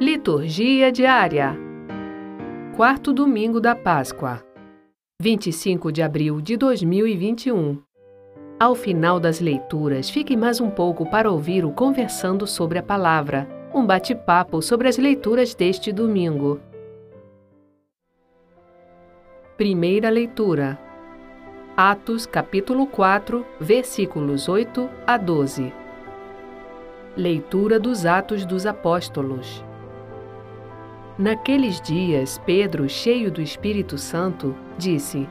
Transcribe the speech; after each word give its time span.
Liturgia 0.00 0.90
diária. 0.90 1.56
Quarto 2.74 3.12
domingo 3.12 3.60
da 3.60 3.76
Páscoa. 3.76 4.42
25 5.22 5.92
de 5.92 6.02
abril 6.02 6.40
de 6.40 6.56
2021. 6.56 7.80
Ao 8.58 8.74
final 8.74 9.20
das 9.20 9.38
leituras, 9.38 10.10
fique 10.10 10.36
mais 10.36 10.60
um 10.60 10.68
pouco 10.68 11.08
para 11.08 11.30
ouvir 11.30 11.64
o 11.64 11.70
Conversando 11.70 12.44
sobre 12.44 12.76
a 12.76 12.82
Palavra, 12.82 13.48
um 13.72 13.86
bate-papo 13.86 14.60
sobre 14.60 14.88
as 14.88 14.98
leituras 14.98 15.54
deste 15.54 15.92
domingo. 15.92 16.60
Primeira 19.56 20.10
leitura. 20.10 20.76
Atos, 21.76 22.26
capítulo 22.26 22.88
4, 22.88 23.46
versículos 23.60 24.48
8 24.48 24.90
a 25.06 25.16
12. 25.16 25.72
Leitura 27.16 27.78
dos 27.78 28.04
Atos 28.04 28.44
dos 28.44 28.66
Apóstolos. 28.66 29.64
Naqueles 31.16 31.80
dias, 31.80 32.40
Pedro, 32.44 32.88
cheio 32.88 33.30
do 33.30 33.40
Espírito 33.40 33.96
Santo, 33.96 34.52
disse: 34.76 35.28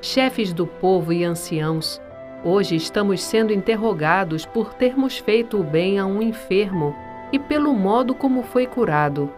Chefes 0.00 0.50
do 0.50 0.66
povo 0.66 1.12
e 1.12 1.22
anciãos, 1.22 2.00
hoje 2.42 2.74
estamos 2.74 3.22
sendo 3.22 3.52
interrogados 3.52 4.46
por 4.46 4.72
termos 4.72 5.18
feito 5.18 5.60
o 5.60 5.62
bem 5.62 5.98
a 5.98 6.06
um 6.06 6.22
enfermo 6.22 6.96
e 7.30 7.38
pelo 7.38 7.74
modo 7.74 8.14
como 8.14 8.42
foi 8.42 8.66
curado. 8.66 9.30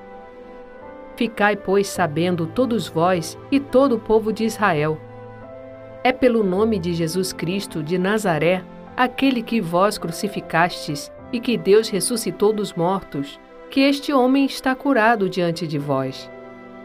Ficai, 1.16 1.56
pois, 1.56 1.88
sabendo 1.88 2.46
todos 2.46 2.86
vós 2.86 3.36
e 3.50 3.58
todo 3.58 3.96
o 3.96 4.00
povo 4.00 4.32
de 4.32 4.44
Israel. 4.44 5.00
É 6.04 6.12
pelo 6.12 6.44
nome 6.44 6.78
de 6.78 6.94
Jesus 6.94 7.32
Cristo 7.32 7.82
de 7.82 7.98
Nazaré, 7.98 8.62
aquele 8.96 9.42
que 9.42 9.60
vós 9.60 9.98
crucificastes 9.98 11.10
e 11.32 11.40
que 11.40 11.56
Deus 11.56 11.88
ressuscitou 11.88 12.52
dos 12.52 12.72
mortos 12.72 13.40
que 13.70 13.80
este 13.80 14.12
homem 14.12 14.46
está 14.46 14.74
curado 14.74 15.28
diante 15.28 15.66
de 15.66 15.78
vós. 15.78 16.30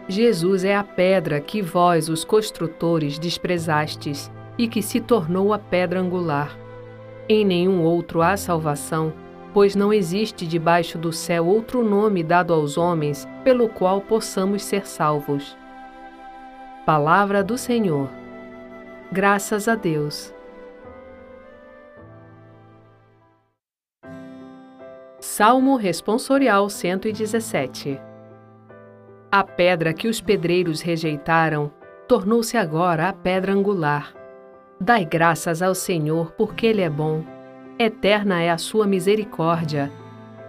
Jesus 0.07 0.63
é 0.63 0.75
a 0.75 0.83
pedra 0.83 1.39
que 1.39 1.61
vós, 1.61 2.09
os 2.09 2.23
construtores, 2.23 3.17
desprezastes 3.17 4.31
e 4.57 4.67
que 4.67 4.81
se 4.81 4.99
tornou 4.99 5.53
a 5.53 5.59
pedra 5.59 5.99
angular. 5.99 6.57
Em 7.29 7.45
nenhum 7.45 7.81
outro 7.83 8.21
há 8.21 8.35
salvação, 8.35 9.13
pois 9.53 9.75
não 9.75 9.93
existe 9.93 10.45
debaixo 10.45 10.97
do 10.97 11.11
céu 11.11 11.45
outro 11.45 11.83
nome 11.83 12.23
dado 12.23 12.53
aos 12.53 12.77
homens 12.77 13.27
pelo 13.43 13.69
qual 13.69 14.01
possamos 14.01 14.63
ser 14.63 14.85
salvos. 14.87 15.57
Palavra 16.85 17.43
do 17.43 17.57
Senhor. 17.57 18.09
Graças 19.11 19.67
a 19.67 19.75
Deus. 19.75 20.33
Salmo 25.33 25.77
Responsorial 25.77 26.69
117 26.69 27.97
A 29.31 29.45
pedra 29.45 29.93
que 29.93 30.09
os 30.09 30.19
pedreiros 30.19 30.81
rejeitaram 30.81 31.71
tornou-se 32.05 32.57
agora 32.57 33.07
a 33.07 33.13
pedra 33.13 33.53
angular. 33.53 34.13
Dai 34.77 35.05
graças 35.05 35.61
ao 35.61 35.73
Senhor, 35.73 36.33
porque 36.33 36.67
Ele 36.67 36.81
é 36.81 36.89
bom. 36.89 37.23
Eterna 37.79 38.41
é 38.41 38.49
a 38.49 38.57
sua 38.57 38.85
misericórdia. 38.85 39.89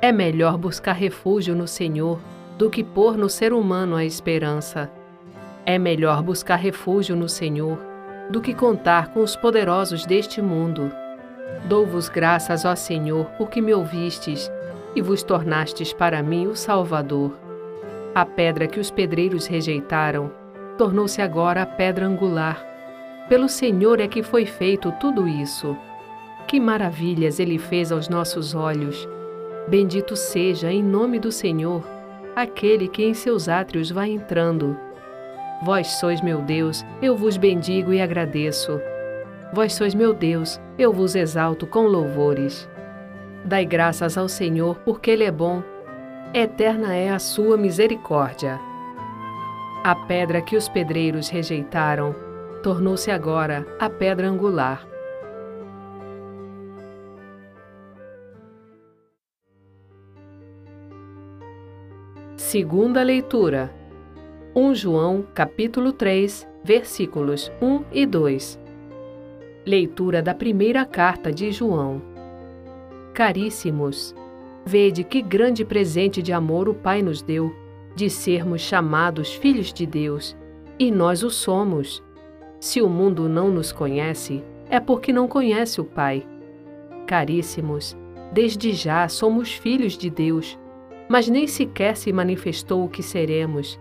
É 0.00 0.10
melhor 0.10 0.58
buscar 0.58 0.94
refúgio 0.94 1.54
no 1.54 1.68
Senhor 1.68 2.18
do 2.58 2.68
que 2.68 2.82
pôr 2.82 3.16
no 3.16 3.30
ser 3.30 3.52
humano 3.52 3.94
a 3.94 4.04
esperança. 4.04 4.90
É 5.64 5.78
melhor 5.78 6.24
buscar 6.24 6.56
refúgio 6.56 7.14
no 7.14 7.28
Senhor 7.28 7.78
do 8.30 8.40
que 8.40 8.52
contar 8.52 9.12
com 9.12 9.20
os 9.20 9.36
poderosos 9.36 10.04
deste 10.04 10.42
mundo. 10.42 10.90
Dou-vos 11.66 12.08
graças, 12.08 12.64
ó 12.64 12.74
Senhor, 12.74 13.26
porque 13.38 13.60
me 13.60 13.72
ouvistes 13.72 14.50
e 14.94 15.02
vos 15.02 15.22
tornastes 15.22 15.92
para 15.92 16.22
mim 16.22 16.46
o 16.46 16.56
Salvador. 16.56 17.32
A 18.14 18.26
pedra 18.26 18.66
que 18.66 18.78
os 18.78 18.90
pedreiros 18.90 19.46
rejeitaram 19.46 20.30
tornou-se 20.76 21.20
agora 21.20 21.62
a 21.62 21.66
pedra 21.66 22.06
angular. 22.06 22.62
Pelo 23.28 23.48
Senhor 23.48 24.00
é 24.00 24.08
que 24.08 24.22
foi 24.22 24.44
feito 24.44 24.92
tudo 25.00 25.26
isso. 25.26 25.76
Que 26.46 26.60
maravilhas 26.60 27.38
ele 27.38 27.58
fez 27.58 27.92
aos 27.92 28.08
nossos 28.08 28.54
olhos. 28.54 29.08
Bendito 29.68 30.16
seja, 30.16 30.70
em 30.70 30.82
nome 30.82 31.18
do 31.18 31.30
Senhor, 31.30 31.82
aquele 32.34 32.88
que 32.88 33.04
em 33.04 33.14
seus 33.14 33.48
átrios 33.48 33.90
vai 33.90 34.10
entrando. 34.10 34.76
Vós 35.62 35.86
sois 36.00 36.20
meu 36.20 36.42
Deus, 36.42 36.84
eu 37.00 37.16
vos 37.16 37.36
bendigo 37.36 37.92
e 37.92 38.00
agradeço. 38.00 38.80
Vós 39.52 39.74
sois 39.74 39.94
meu 39.94 40.12
Deus, 40.12 40.60
eu 40.76 40.92
vos 40.92 41.14
exalto 41.14 41.66
com 41.66 41.86
louvores. 41.86 42.68
Dai 43.44 43.64
graças 43.64 44.16
ao 44.16 44.28
Senhor, 44.28 44.76
porque 44.84 45.10
Ele 45.10 45.24
é 45.24 45.30
bom. 45.30 45.62
Eterna 46.32 46.94
é 46.94 47.10
a 47.10 47.18
sua 47.18 47.56
misericórdia. 47.56 48.58
A 49.84 49.96
pedra 49.96 50.40
que 50.40 50.56
os 50.56 50.68
pedreiros 50.68 51.28
rejeitaram 51.28 52.14
tornou-se 52.62 53.10
agora 53.10 53.66
a 53.80 53.90
pedra 53.90 54.28
angular. 54.28 54.86
Segunda 62.36 63.02
leitura. 63.02 63.74
1 64.54 64.74
João, 64.74 65.24
capítulo 65.34 65.92
3, 65.92 66.46
versículos 66.62 67.50
1 67.60 67.84
e 67.90 68.06
2. 68.06 68.60
Leitura 69.66 70.22
da 70.22 70.34
primeira 70.34 70.84
carta 70.84 71.32
de 71.32 71.50
João. 71.50 72.11
Caríssimos, 73.14 74.14
vede 74.64 75.04
que 75.04 75.20
grande 75.20 75.66
presente 75.66 76.22
de 76.22 76.32
amor 76.32 76.66
o 76.66 76.74
Pai 76.74 77.02
nos 77.02 77.20
deu, 77.20 77.54
de 77.94 78.08
sermos 78.08 78.62
chamados 78.62 79.34
filhos 79.34 79.70
de 79.70 79.84
Deus, 79.84 80.34
e 80.78 80.90
nós 80.90 81.22
o 81.22 81.30
somos. 81.30 82.02
Se 82.58 82.80
o 82.80 82.88
mundo 82.88 83.28
não 83.28 83.50
nos 83.50 83.70
conhece, 83.70 84.42
é 84.70 84.80
porque 84.80 85.12
não 85.12 85.28
conhece 85.28 85.78
o 85.78 85.84
Pai. 85.84 86.26
Caríssimos, 87.06 87.94
desde 88.32 88.72
já 88.72 89.06
somos 89.08 89.52
filhos 89.52 89.98
de 89.98 90.08
Deus, 90.08 90.58
mas 91.06 91.28
nem 91.28 91.46
sequer 91.46 91.98
se 91.98 92.10
manifestou 92.14 92.82
o 92.82 92.88
que 92.88 93.02
seremos. 93.02 93.78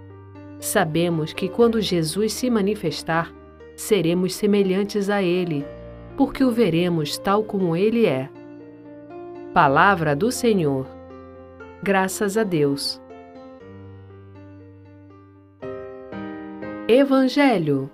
Sabemos 0.59 1.31
que 1.31 1.47
quando 1.47 1.80
Jesus 1.80 2.34
se 2.34 2.50
manifestar, 2.50 3.34
seremos 3.78 4.34
semelhantes 4.36 5.09
a 5.09 5.24
Ele, 5.24 5.66
porque 6.18 6.44
o 6.44 6.52
veremos 6.52 7.18
tal 7.18 7.44
como 7.44 7.78
Ele 7.78 8.06
é. 8.06 8.30
Palavra 9.54 10.16
do 10.16 10.32
Senhor. 10.32 10.88
Graças 11.84 12.38
a 12.38 12.44
Deus. 12.46 13.02
Evangelho. 16.88 17.92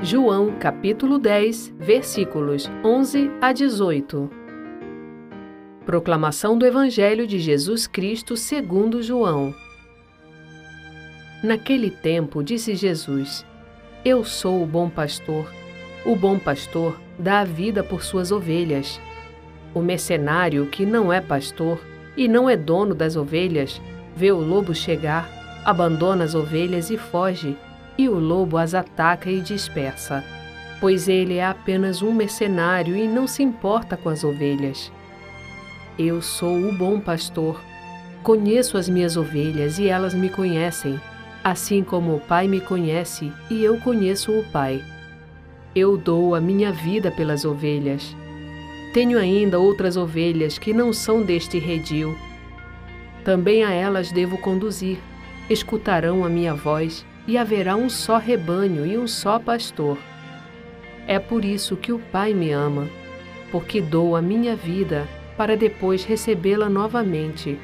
João, 0.00 0.52
capítulo 0.60 1.18
10, 1.18 1.74
versículos 1.76 2.70
11 2.84 3.32
a 3.40 3.52
18. 3.52 4.30
Proclamação 5.84 6.56
do 6.56 6.64
Evangelho 6.64 7.26
de 7.26 7.40
Jesus 7.40 7.88
Cristo 7.88 8.36
segundo 8.36 9.02
João. 9.02 9.52
Naquele 11.42 11.90
tempo 11.90 12.44
disse 12.44 12.76
Jesus: 12.76 13.44
Eu 14.04 14.24
sou 14.24 14.62
o 14.62 14.66
bom 14.66 14.88
pastor. 14.88 15.52
O 16.06 16.14
bom 16.14 16.38
pastor 16.38 16.96
dá 17.18 17.40
a 17.40 17.44
vida 17.44 17.82
por 17.82 18.04
suas 18.04 18.30
ovelhas. 18.30 19.00
O 19.74 19.80
mercenário, 19.80 20.66
que 20.66 20.84
não 20.84 21.12
é 21.12 21.20
pastor 21.20 21.80
e 22.16 22.26
não 22.26 22.50
é 22.50 22.56
dono 22.56 22.94
das 22.94 23.16
ovelhas, 23.16 23.80
vê 24.16 24.32
o 24.32 24.38
lobo 24.38 24.74
chegar, 24.74 25.28
abandona 25.64 26.24
as 26.24 26.34
ovelhas 26.34 26.90
e 26.90 26.98
foge, 26.98 27.56
e 27.96 28.08
o 28.08 28.18
lobo 28.18 28.56
as 28.56 28.74
ataca 28.74 29.30
e 29.30 29.40
dispersa, 29.40 30.24
pois 30.80 31.08
ele 31.08 31.36
é 31.36 31.44
apenas 31.44 32.02
um 32.02 32.12
mercenário 32.12 32.96
e 32.96 33.06
não 33.06 33.26
se 33.26 33.42
importa 33.42 33.96
com 33.96 34.08
as 34.08 34.24
ovelhas. 34.24 34.90
Eu 35.98 36.22
sou 36.22 36.56
o 36.56 36.72
bom 36.72 36.98
pastor. 36.98 37.60
Conheço 38.22 38.78
as 38.78 38.88
minhas 38.88 39.16
ovelhas 39.16 39.78
e 39.78 39.86
elas 39.86 40.14
me 40.14 40.30
conhecem, 40.30 40.98
assim 41.44 41.82
como 41.82 42.14
o 42.14 42.20
Pai 42.20 42.48
me 42.48 42.60
conhece 42.60 43.30
e 43.50 43.62
eu 43.62 43.78
conheço 43.78 44.32
o 44.32 44.44
Pai. 44.44 44.82
Eu 45.74 45.96
dou 45.96 46.34
a 46.34 46.40
minha 46.40 46.72
vida 46.72 47.10
pelas 47.10 47.44
ovelhas. 47.44 48.16
Tenho 48.92 49.18
ainda 49.18 49.58
outras 49.58 49.96
ovelhas 49.96 50.58
que 50.58 50.72
não 50.72 50.92
são 50.92 51.22
deste 51.22 51.58
redil. 51.58 52.16
Também 53.24 53.64
a 53.64 53.70
elas 53.70 54.10
devo 54.10 54.36
conduzir. 54.38 54.98
Escutarão 55.48 56.24
a 56.24 56.28
minha 56.28 56.54
voz, 56.54 57.04
e 57.26 57.38
haverá 57.38 57.76
um 57.76 57.88
só 57.88 58.18
rebanho 58.18 58.84
e 58.84 58.98
um 58.98 59.06
só 59.06 59.38
pastor. 59.38 59.98
É 61.06 61.18
por 61.18 61.44
isso 61.44 61.76
que 61.76 61.92
o 61.92 61.98
Pai 61.98 62.34
me 62.34 62.50
ama, 62.50 62.88
porque 63.50 63.80
dou 63.80 64.16
a 64.16 64.22
minha 64.22 64.56
vida 64.56 65.08
para 65.36 65.56
depois 65.56 66.04
recebê-la 66.04 66.68
novamente. 66.68 67.58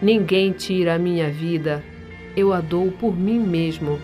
Ninguém 0.00 0.52
tira 0.52 0.94
a 0.94 0.98
minha 0.98 1.30
vida, 1.30 1.82
eu 2.36 2.52
a 2.52 2.60
dou 2.60 2.90
por 2.92 3.16
mim 3.16 3.38
mesmo. 3.38 3.98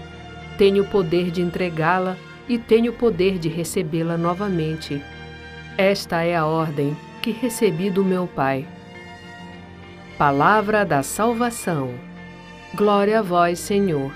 Tenho 0.56 0.84
o 0.84 0.88
poder 0.88 1.30
de 1.30 1.42
entregá-la 1.42 2.16
e 2.48 2.58
tenho 2.58 2.92
o 2.92 2.94
poder 2.94 3.38
de 3.38 3.48
recebê-la 3.48 4.16
novamente. 4.16 5.02
Esta 5.78 6.22
é 6.22 6.36
a 6.36 6.44
ordem 6.44 6.94
que 7.22 7.30
recebi 7.30 7.88
do 7.88 8.04
meu 8.04 8.26
Pai. 8.26 8.68
Palavra 10.18 10.84
da 10.84 11.02
Salvação. 11.02 11.94
Glória 12.74 13.20
a 13.20 13.22
vós, 13.22 13.58
Senhor. 13.58 14.12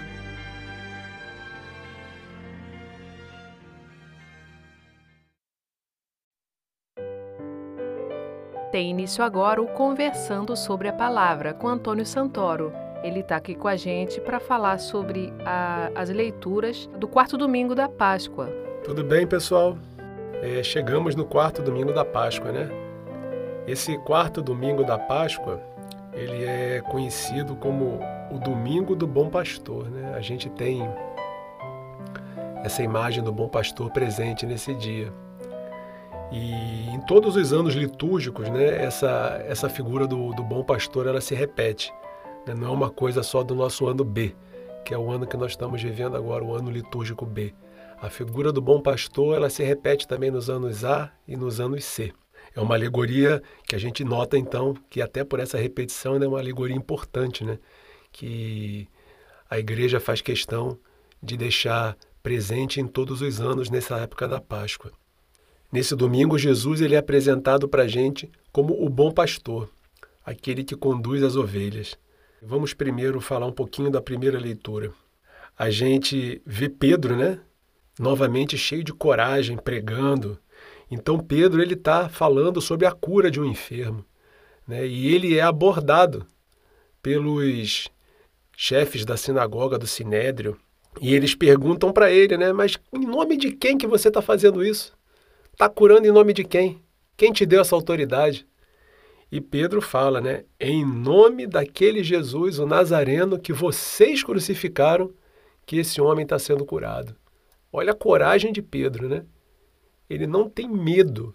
Tem 8.71 8.91
início 8.91 9.25
agora 9.25 9.63
o 9.63 9.67
Conversando 9.67 10.55
sobre 10.55 10.89
a 10.89 10.93
Palavra 10.93 11.55
com 11.55 11.69
Antônio 11.69 12.05
Santoro. 12.05 12.71
Ele 13.03 13.21
está 13.21 13.37
aqui 13.37 13.55
com 13.55 13.67
a 13.67 13.77
gente 13.77 14.21
para 14.21 14.39
falar 14.39 14.79
sobre 14.79 15.33
a, 15.43 15.91
as 15.95 16.11
leituras 16.11 16.87
do 16.99 17.09
quarto 17.09 17.39
domingo 17.39 17.75
da 17.75 17.89
Páscoa. 17.89 18.49
Tudo 18.85 19.03
bem, 19.03 19.27
pessoal? 19.27 19.79
É, 20.43 20.63
chegamos 20.63 21.15
no 21.15 21.25
quarto 21.25 21.63
domingo 21.63 21.93
da 21.93 22.05
Páscoa, 22.05 22.53
né? 22.53 22.69
Esse 23.67 23.99
quarto 23.99 24.43
domingo 24.43 24.85
da 24.85 24.99
Páscoa, 24.99 25.61
ele 26.13 26.45
é 26.45 26.81
conhecido 26.81 27.57
como 27.57 28.01
o 28.31 28.39
Domingo 28.39 28.95
do 28.95 29.07
Bom 29.07 29.29
Pastor. 29.29 29.91
Né? 29.91 30.15
A 30.15 30.21
gente 30.21 30.49
tem 30.51 30.83
essa 32.63 32.83
imagem 32.83 33.23
do 33.23 33.33
Bom 33.33 33.49
Pastor 33.49 33.91
presente 33.91 34.47
nesse 34.47 34.75
dia. 34.75 35.13
E 36.31 36.89
em 36.91 37.01
todos 37.07 37.37
os 37.37 37.53
anos 37.53 37.75
litúrgicos, 37.75 38.49
né, 38.49 38.85
essa, 38.85 39.43
essa 39.47 39.69
figura 39.69 40.07
do, 40.07 40.33
do 40.33 40.43
Bom 40.43 40.63
Pastor 40.63 41.07
ela 41.07 41.21
se 41.21 41.35
repete. 41.35 41.93
Né? 42.47 42.55
Não 42.55 42.69
é 42.69 42.71
uma 42.71 42.91
coisa 42.91 43.23
só 43.23 43.43
do 43.43 43.55
nosso 43.55 43.87
ano 43.87 44.05
B, 44.05 44.35
que 44.85 44.93
é 44.93 44.99
o 44.99 45.11
ano 45.11 45.27
que 45.27 45.37
nós 45.37 45.53
estamos 45.53 45.83
vivendo 45.83 46.17
agora, 46.17 46.45
o 46.45 46.55
ano 46.55 46.71
litúrgico 46.71 47.25
B. 47.25 47.55
A 47.99 48.11
figura 48.11 48.53
do 48.53 48.61
Bom 48.61 48.81
Pastor 48.81 49.37
ela 49.37 49.49
se 49.49 49.65
repete 49.65 50.07
também 50.07 50.31
nos 50.31 50.51
anos 50.51 50.85
A 50.85 51.11
e 51.27 51.37
nos 51.37 51.61
anos 51.61 51.85
C. 51.85 52.13
É 52.55 52.61
uma 52.61 52.75
alegoria 52.75 53.43
que 53.67 53.75
a 53.75 53.79
gente 53.79 54.05
nota 54.05 54.37
então 54.37 54.75
que 54.91 55.01
até 55.01 55.25
por 55.25 55.41
essa 55.41 55.59
repetição 55.59 56.17
é 56.17 56.29
uma 56.29 56.39
alegoria 56.39 56.77
importante, 56.77 57.45
né? 57.45 57.59
que 58.13 58.89
a 59.49 59.59
igreja 59.59 60.01
faz 60.01 60.21
questão 60.21 60.79
de 61.23 61.37
deixar 61.37 61.97
presente 62.23 62.81
em 62.81 62.87
todos 62.87 63.21
os 63.21 63.41
anos 63.41 63.71
nessa 63.71 63.97
época 63.99 64.27
da 64.27 64.41
Páscoa. 64.41 64.93
Nesse 65.71 65.95
domingo, 65.95 66.39
Jesus 66.39 66.81
ele 66.81 66.95
é 66.95 66.99
apresentado 66.99 67.69
para 67.69 67.83
a 67.83 67.89
gente 67.89 68.31
como 68.53 68.73
o 68.83 68.89
bom 68.89 69.13
pastor, 69.13 69.69
aquele 70.25 70.65
que 70.65 70.75
conduz 70.75 71.23
as 71.23 71.37
ovelhas. 71.37 71.99
Vamos 72.43 72.73
primeiro 72.73 73.21
falar 73.21 73.47
um 73.47 73.53
pouquinho 73.53 73.91
da 73.91 74.01
primeira 74.01 74.39
leitura. 74.39 74.93
A 75.59 75.71
gente 75.71 76.41
vê 76.45 76.69
Pedro, 76.69 77.17
né? 77.17 77.41
Novamente 77.99 78.59
cheio 78.59 78.85
de 78.85 78.93
coragem, 78.93 79.57
pregando. 79.57 80.39
Então 80.91 81.19
Pedro 81.19 81.63
ele 81.63 81.75
está 81.75 82.09
falando 82.09 82.61
sobre 82.61 82.87
a 82.87 82.93
cura 82.93 83.31
de 83.31 83.41
um 83.41 83.45
enfermo, 83.45 84.05
né? 84.67 84.87
E 84.87 85.15
ele 85.15 85.37
é 85.37 85.43
abordado 85.43 86.27
pelos 87.03 87.89
chefes 88.57 89.05
da 89.05 89.17
sinagoga 89.17 89.79
do 89.79 89.87
Sinédrio, 89.87 90.59
e 91.01 91.15
eles 91.15 91.35
perguntam 91.35 91.93
para 91.93 92.11
ele, 92.11 92.37
né? 92.37 92.53
Mas 92.53 92.79
em 92.93 93.07
nome 93.07 93.37
de 93.37 93.53
quem 93.53 93.77
que 93.77 93.87
você 93.87 94.09
está 94.09 94.23
fazendo 94.23 94.65
isso? 94.65 94.97
Está 95.53 95.69
curando 95.69 96.07
em 96.07 96.13
nome 96.13 96.33
de 96.33 96.45
quem? 96.45 96.83
Quem 97.17 97.33
te 97.33 97.45
deu 97.45 97.61
essa 97.61 97.75
autoridade? 97.75 98.47
E 99.31 99.41
Pedro 99.41 99.83
fala, 99.83 100.21
né? 100.21 100.45
Em 100.59 100.85
nome 100.85 101.47
daquele 101.47 102.03
Jesus, 102.03 102.59
o 102.59 102.67
Nazareno, 102.67 103.39
que 103.39 103.53
vocês 103.53 104.23
crucificaram, 104.23 105.13
que 105.67 105.79
esse 105.79 106.01
homem 106.01 106.23
está 106.23 106.39
sendo 106.39 106.65
curado. 106.65 107.15
Olha 107.79 107.93
a 107.93 107.95
coragem 107.95 108.55
de 108.55 108.63
Pedro, 108.63 109.07
né? 109.07 109.23
Ele 110.09 110.27
não 110.27 110.49
tem 110.49 110.67
medo 110.67 111.35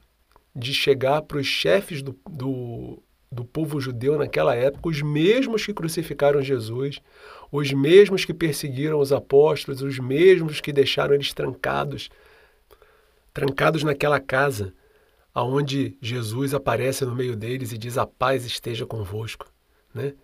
de 0.55 0.73
chegar 0.73 1.21
para 1.21 1.37
os 1.37 1.45
chefes 1.45 2.01
do, 2.01 2.19
do, 2.27 2.97
do 3.31 3.45
povo 3.45 3.79
judeu 3.79 4.17
naquela 4.17 4.55
época, 4.55 4.89
os 4.89 5.03
mesmos 5.03 5.63
que 5.63 5.71
crucificaram 5.71 6.41
Jesus, 6.41 6.99
os 7.51 7.71
mesmos 7.71 8.25
que 8.25 8.33
perseguiram 8.33 8.99
os 8.99 9.13
apóstolos, 9.13 9.83
os 9.83 9.99
mesmos 9.99 10.59
que 10.59 10.73
deixaram 10.73 11.13
eles 11.13 11.31
trancados, 11.31 12.09
trancados 13.31 13.83
naquela 13.83 14.19
casa, 14.19 14.73
aonde 15.35 15.95
Jesus 16.01 16.55
aparece 16.55 17.05
no 17.05 17.13
meio 17.13 17.35
deles 17.35 17.71
e 17.71 17.77
diz: 17.77 17.99
"A 17.99 18.07
paz 18.07 18.45
esteja 18.45 18.87
convosco", 18.87 19.45
né? 19.93 20.15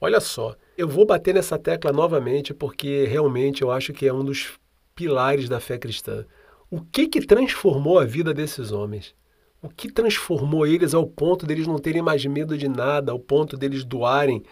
Olha 0.00 0.20
só, 0.20 0.56
eu 0.74 0.88
vou 0.88 1.04
bater 1.04 1.34
nessa 1.34 1.58
tecla 1.58 1.92
novamente 1.92 2.54
porque 2.54 3.04
realmente 3.04 3.60
eu 3.60 3.70
acho 3.70 3.92
que 3.92 4.06
é 4.08 4.12
um 4.12 4.24
dos 4.24 4.58
pilares 4.98 5.48
da 5.48 5.60
fé 5.60 5.78
cristã. 5.78 6.26
O 6.68 6.80
que 6.80 7.06
que 7.06 7.24
transformou 7.24 8.00
a 8.00 8.04
vida 8.04 8.34
desses 8.34 8.72
homens? 8.72 9.14
O 9.62 9.68
que 9.68 9.92
transformou 9.92 10.66
eles 10.66 10.92
ao 10.92 11.06
ponto 11.06 11.46
deles 11.46 11.68
não 11.68 11.78
terem 11.78 12.02
mais 12.02 12.26
medo 12.26 12.58
de 12.58 12.68
nada, 12.68 13.12
ao 13.12 13.20
ponto 13.20 13.56
deles 13.56 13.84
doarem 13.84 14.42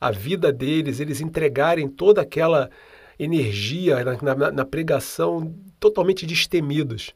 a 0.00 0.10
vida 0.10 0.50
deles, 0.50 0.98
eles 0.98 1.20
entregarem 1.20 1.88
toda 1.88 2.22
aquela 2.22 2.70
energia 3.18 4.02
na, 4.02 4.34
na, 4.34 4.50
na 4.50 4.64
pregação 4.64 5.54
totalmente 5.78 6.24
destemidos? 6.24 7.14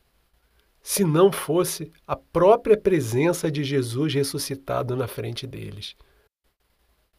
Se 0.82 1.02
não 1.02 1.32
fosse 1.32 1.90
a 2.06 2.14
própria 2.14 2.76
presença 2.76 3.50
de 3.50 3.64
Jesus 3.64 4.12
ressuscitado 4.12 4.94
na 4.94 5.08
frente 5.08 5.46
deles. 5.46 5.96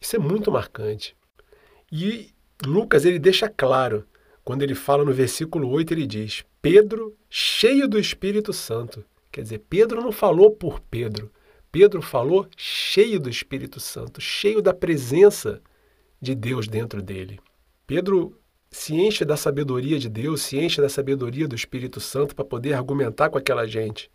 Isso 0.00 0.14
é 0.14 0.20
muito 0.20 0.52
marcante. 0.52 1.16
E 1.90 2.30
Lucas 2.64 3.04
ele 3.04 3.18
deixa 3.18 3.48
claro, 3.48 4.06
quando 4.48 4.62
ele 4.62 4.74
fala 4.74 5.04
no 5.04 5.12
versículo 5.12 5.68
8, 5.68 5.92
ele 5.92 6.06
diz: 6.06 6.42
Pedro, 6.62 7.14
cheio 7.28 7.86
do 7.86 7.98
Espírito 7.98 8.50
Santo, 8.50 9.04
Quer 9.30 9.42
dizer, 9.42 9.62
Pedro 9.68 10.00
não 10.00 10.10
falou 10.10 10.50
por 10.50 10.80
Pedro. 10.80 11.30
Pedro 11.70 12.00
falou 12.00 12.48
cheio 12.56 13.20
do 13.20 13.28
Espírito 13.28 13.78
Santo, 13.78 14.22
cheio 14.22 14.62
da 14.62 14.72
presença 14.72 15.60
de 16.18 16.34
Deus 16.34 16.66
dentro 16.66 17.02
dele. 17.02 17.38
Pedro 17.86 18.34
se 18.70 18.94
enche 18.94 19.22
da 19.22 19.36
sabedoria 19.36 19.98
de 19.98 20.08
Deus, 20.08 20.40
se 20.40 20.58
enche 20.58 20.80
da 20.80 20.88
sabedoria 20.88 21.46
do 21.46 21.54
Espírito 21.54 22.00
Santo 22.00 22.34
para 22.34 22.44
poder 22.44 22.72
argumentar 22.72 23.28
com 23.28 23.36
aquela 23.36 23.66
gente. 23.66 24.10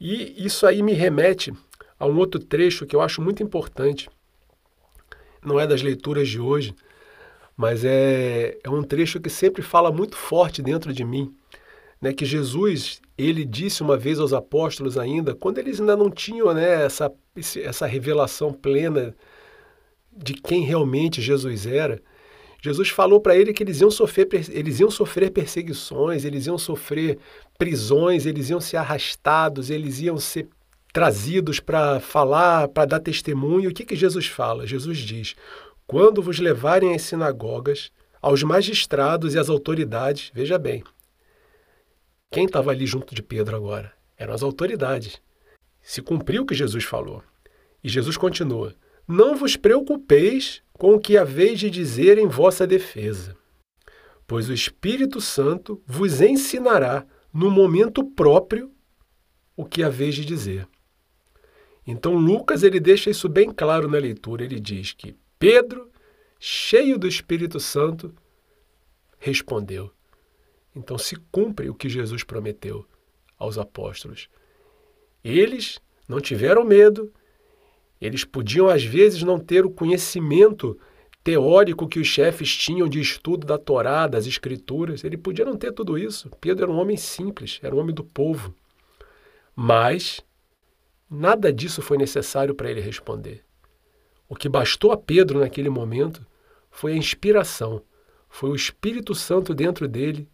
E 0.00 0.42
isso 0.42 0.66
aí 0.66 0.82
me 0.82 0.94
remete 0.94 1.52
a 1.98 2.06
um 2.06 2.16
outro 2.16 2.40
trecho 2.40 2.86
que 2.86 2.96
eu 2.96 3.02
acho 3.02 3.20
muito 3.20 3.42
importante. 3.42 4.08
Não 5.44 5.60
é 5.60 5.66
das 5.66 5.82
leituras 5.82 6.28
de 6.28 6.40
hoje, 6.40 6.74
mas 7.58 7.84
é, 7.84 8.56
é 8.62 8.70
um 8.70 8.84
trecho 8.84 9.20
que 9.20 9.28
sempre 9.28 9.62
fala 9.62 9.92
muito 9.92 10.16
forte 10.16 10.62
dentro 10.62 10.92
de 10.92 11.04
mim 11.04 11.34
né, 12.00 12.12
que 12.12 12.24
Jesus 12.24 13.00
ele 13.16 13.44
disse 13.44 13.82
uma 13.82 13.96
vez 13.96 14.20
aos 14.20 14.32
apóstolos 14.32 14.96
ainda, 14.96 15.34
quando 15.34 15.58
eles 15.58 15.80
ainda 15.80 15.96
não 15.96 16.08
tinham 16.08 16.54
né, 16.54 16.84
essa, 16.84 17.12
essa 17.56 17.84
revelação 17.84 18.52
plena 18.52 19.14
de 20.16 20.34
quem 20.34 20.62
realmente 20.62 21.20
Jesus 21.20 21.66
era, 21.66 22.00
Jesus 22.62 22.88
falou 22.88 23.20
para 23.20 23.36
ele 23.36 23.52
que 23.52 23.62
eles 23.62 23.80
iam, 23.80 23.90
sofrer, 23.90 24.28
eles 24.50 24.80
iam 24.80 24.90
sofrer 24.90 25.30
perseguições, 25.30 26.24
eles 26.24 26.46
iam 26.46 26.58
sofrer 26.58 27.18
prisões, 27.56 28.26
eles 28.26 28.50
iam 28.50 28.60
ser 28.60 28.76
arrastados, 28.78 29.70
eles 29.70 30.00
iam 30.00 30.18
ser 30.18 30.48
trazidos 30.92 31.60
para 31.60 32.00
falar, 32.00 32.66
para 32.68 32.84
dar 32.84 33.00
testemunho. 33.00 33.70
O 33.70 33.72
que, 33.72 33.84
que 33.84 33.94
Jesus 33.94 34.26
fala? 34.26 34.66
Jesus 34.66 34.98
diz: 34.98 35.36
quando 35.88 36.20
vos 36.20 36.38
levarem 36.38 36.94
às 36.94 37.00
sinagogas, 37.00 37.90
aos 38.20 38.42
magistrados 38.42 39.34
e 39.34 39.38
às 39.38 39.48
autoridades, 39.48 40.30
veja 40.34 40.58
bem, 40.58 40.84
quem 42.30 42.44
estava 42.44 42.70
ali 42.70 42.86
junto 42.86 43.14
de 43.14 43.22
Pedro 43.22 43.56
agora? 43.56 43.90
Eram 44.14 44.34
as 44.34 44.42
autoridades. 44.42 45.18
Se 45.80 46.02
cumpriu 46.02 46.42
o 46.42 46.46
que 46.46 46.54
Jesus 46.54 46.84
falou. 46.84 47.22
E 47.82 47.88
Jesus 47.88 48.18
continua: 48.18 48.74
Não 49.06 49.34
vos 49.34 49.56
preocupeis 49.56 50.62
com 50.74 50.92
o 50.92 51.00
que 51.00 51.16
haveis 51.16 51.58
de 51.58 51.70
dizer 51.70 52.18
em 52.18 52.28
vossa 52.28 52.66
defesa, 52.66 53.34
pois 54.26 54.50
o 54.50 54.52
Espírito 54.52 55.22
Santo 55.22 55.82
vos 55.86 56.20
ensinará 56.20 57.06
no 57.32 57.50
momento 57.50 58.04
próprio 58.04 58.70
o 59.56 59.64
que 59.64 59.82
haveis 59.82 60.14
de 60.14 60.26
dizer. 60.26 60.68
Então 61.86 62.14
Lucas 62.14 62.62
ele 62.62 62.78
deixa 62.78 63.08
isso 63.08 63.26
bem 63.26 63.50
claro 63.50 63.88
na 63.88 63.96
leitura. 63.96 64.44
Ele 64.44 64.60
diz 64.60 64.92
que 64.92 65.16
Pedro, 65.38 65.90
cheio 66.38 66.98
do 66.98 67.06
Espírito 67.06 67.60
Santo, 67.60 68.14
respondeu: 69.18 69.92
então 70.78 70.96
se 70.96 71.16
cumpre 71.32 71.68
o 71.68 71.74
que 71.74 71.88
Jesus 71.88 72.22
prometeu 72.22 72.86
aos 73.36 73.58
apóstolos. 73.58 74.28
Eles 75.24 75.80
não 76.08 76.20
tiveram 76.20 76.64
medo, 76.64 77.12
eles 78.00 78.24
podiam 78.24 78.68
às 78.68 78.84
vezes 78.84 79.24
não 79.24 79.40
ter 79.40 79.66
o 79.66 79.70
conhecimento 79.70 80.78
teórico 81.24 81.88
que 81.88 81.98
os 81.98 82.06
chefes 82.06 82.56
tinham 82.56 82.88
de 82.88 83.00
estudo 83.00 83.44
da 83.44 83.58
Torá, 83.58 84.06
das 84.06 84.24
Escrituras. 84.26 85.02
Ele 85.02 85.16
podia 85.16 85.44
não 85.44 85.56
ter 85.56 85.72
tudo 85.72 85.98
isso. 85.98 86.30
Pedro 86.40 86.64
era 86.64 86.72
um 86.72 86.78
homem 86.78 86.96
simples, 86.96 87.58
era 87.60 87.74
um 87.74 87.80
homem 87.80 87.94
do 87.94 88.04
povo. 88.04 88.54
Mas 89.54 90.20
nada 91.10 91.52
disso 91.52 91.82
foi 91.82 91.98
necessário 91.98 92.54
para 92.54 92.70
ele 92.70 92.80
responder. 92.80 93.44
O 94.28 94.36
que 94.36 94.48
bastou 94.48 94.92
a 94.92 94.96
Pedro 94.96 95.40
naquele 95.40 95.70
momento 95.70 96.24
foi 96.70 96.92
a 96.92 96.96
inspiração, 96.96 97.82
foi 98.28 98.50
o 98.50 98.54
Espírito 98.54 99.14
Santo 99.14 99.54
dentro 99.54 99.88
dele 99.88 100.28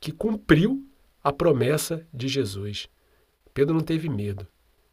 que 0.00 0.10
cumpriu 0.10 0.84
a 1.22 1.32
promessa 1.32 2.06
de 2.12 2.26
Jesus. 2.26 2.88
Pedro 3.54 3.74
não 3.74 3.82
teve 3.82 4.08
medo. 4.08 4.46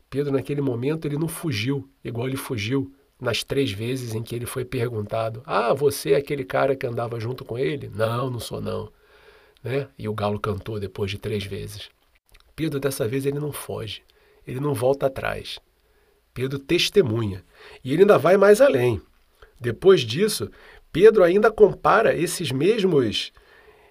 Pedro, 0.10 0.34
naquele 0.34 0.62
momento, 0.62 1.06
ele 1.06 1.18
não 1.18 1.28
fugiu, 1.28 1.90
igual 2.04 2.28
ele 2.28 2.38
fugiu 2.38 2.94
nas 3.20 3.44
três 3.44 3.72
vezes 3.72 4.14
em 4.14 4.22
que 4.22 4.36
ele 4.36 4.46
foi 4.46 4.64
perguntado: 4.64 5.42
Ah, 5.46 5.74
você 5.74 6.12
é 6.12 6.18
aquele 6.18 6.44
cara 6.44 6.76
que 6.76 6.86
andava 6.86 7.20
junto 7.20 7.44
com 7.44 7.58
ele? 7.58 7.90
Não, 7.90 8.30
não 8.30 8.40
sou 8.40 8.62
não. 8.62 8.92
Né? 9.64 9.90
E 9.98 10.08
o 10.08 10.14
galo 10.14 10.40
cantou 10.40 10.80
depois 10.80 11.12
de 11.12 11.18
três 11.18 11.44
vezes. 11.44 11.90
Pedro, 12.56 12.80
dessa 12.80 13.08
vez, 13.08 13.26
ele 13.26 13.40
não 13.40 13.52
foge, 13.52 14.02
ele 14.46 14.60
não 14.60 14.74
volta 14.74 15.08
atrás. 15.08 15.60
Pedro 16.38 16.60
testemunha. 16.60 17.44
E 17.84 17.92
ele 17.92 18.04
ainda 18.04 18.16
vai 18.16 18.38
mais 18.38 18.62
além. 18.62 19.02
Depois 19.60 20.02
disso, 20.02 20.52
Pedro 20.94 21.24
ainda 21.24 21.52
compara 21.52 22.16
esses 22.16 22.52
mesmos 22.52 23.32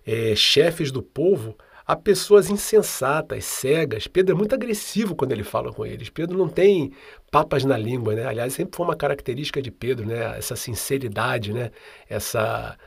é, 0.06 0.32
chefes 0.36 0.92
do 0.92 1.02
povo 1.02 1.56
a 1.84 1.96
pessoas 1.96 2.48
insensatas, 2.48 3.44
cegas. 3.44 4.06
Pedro 4.06 4.36
é 4.36 4.38
muito 4.38 4.54
agressivo 4.54 5.16
quando 5.16 5.32
ele 5.32 5.42
fala 5.42 5.72
com 5.72 5.84
eles. 5.84 6.08
Pedro 6.08 6.38
não 6.38 6.48
tem 6.48 6.92
papas 7.32 7.64
na 7.64 7.76
língua, 7.76 8.14
né? 8.14 8.24
Aliás, 8.24 8.52
sempre 8.52 8.76
foi 8.76 8.86
uma 8.86 8.96
característica 8.96 9.60
de 9.60 9.72
Pedro, 9.72 10.06
né? 10.06 10.38
Essa 10.38 10.54
sinceridade, 10.54 11.52
né? 11.52 11.72
Essa 12.08 12.78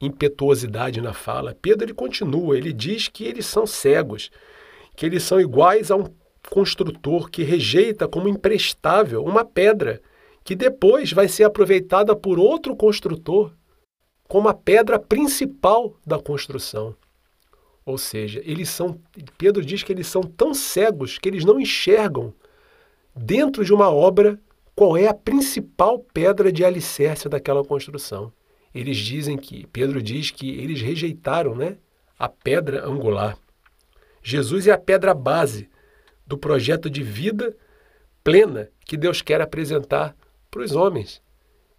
impetuosidade 0.00 1.02
na 1.02 1.12
fala. 1.12 1.54
Pedro 1.60 1.84
ele 1.84 1.94
continua, 1.94 2.56
ele 2.56 2.72
diz 2.72 3.08
que 3.08 3.24
eles 3.24 3.44
são 3.44 3.66
cegos, 3.66 4.30
que 4.96 5.04
eles 5.04 5.22
são 5.22 5.38
iguais 5.38 5.90
a 5.90 5.96
um 5.96 6.06
construtor 6.52 7.30
que 7.30 7.42
rejeita 7.42 8.06
como 8.06 8.28
imprestável 8.28 9.24
uma 9.24 9.42
pedra 9.42 10.02
que 10.44 10.54
depois 10.54 11.10
vai 11.10 11.26
ser 11.26 11.44
aproveitada 11.44 12.14
por 12.14 12.38
outro 12.38 12.76
construtor 12.76 13.54
como 14.28 14.50
a 14.50 14.52
pedra 14.54 14.98
principal 14.98 15.96
da 16.06 16.18
construção. 16.18 16.94
Ou 17.86 17.96
seja, 17.96 18.42
eles 18.44 18.68
são, 18.68 19.00
Pedro 19.38 19.64
diz 19.64 19.82
que 19.82 19.90
eles 19.94 20.06
são 20.06 20.20
tão 20.20 20.52
cegos 20.52 21.16
que 21.16 21.26
eles 21.26 21.42
não 21.42 21.58
enxergam 21.58 22.34
dentro 23.16 23.64
de 23.64 23.72
uma 23.72 23.90
obra 23.90 24.38
qual 24.76 24.94
é 24.94 25.08
a 25.08 25.14
principal 25.14 26.00
pedra 26.00 26.52
de 26.52 26.66
alicerce 26.66 27.30
daquela 27.30 27.64
construção. 27.64 28.30
Eles 28.74 28.98
dizem 28.98 29.38
que, 29.38 29.66
Pedro 29.68 30.02
diz 30.02 30.30
que 30.30 30.50
eles 30.50 30.82
rejeitaram 30.82 31.54
né, 31.54 31.78
a 32.18 32.28
pedra 32.28 32.86
angular. 32.86 33.38
Jesus 34.22 34.66
é 34.66 34.72
a 34.72 34.78
pedra 34.78 35.14
base 35.14 35.71
do 36.32 36.38
projeto 36.38 36.88
de 36.88 37.02
vida 37.02 37.54
plena 38.24 38.70
que 38.86 38.96
Deus 38.96 39.20
quer 39.20 39.42
apresentar 39.42 40.16
para 40.50 40.62
os 40.62 40.74
homens. 40.74 41.20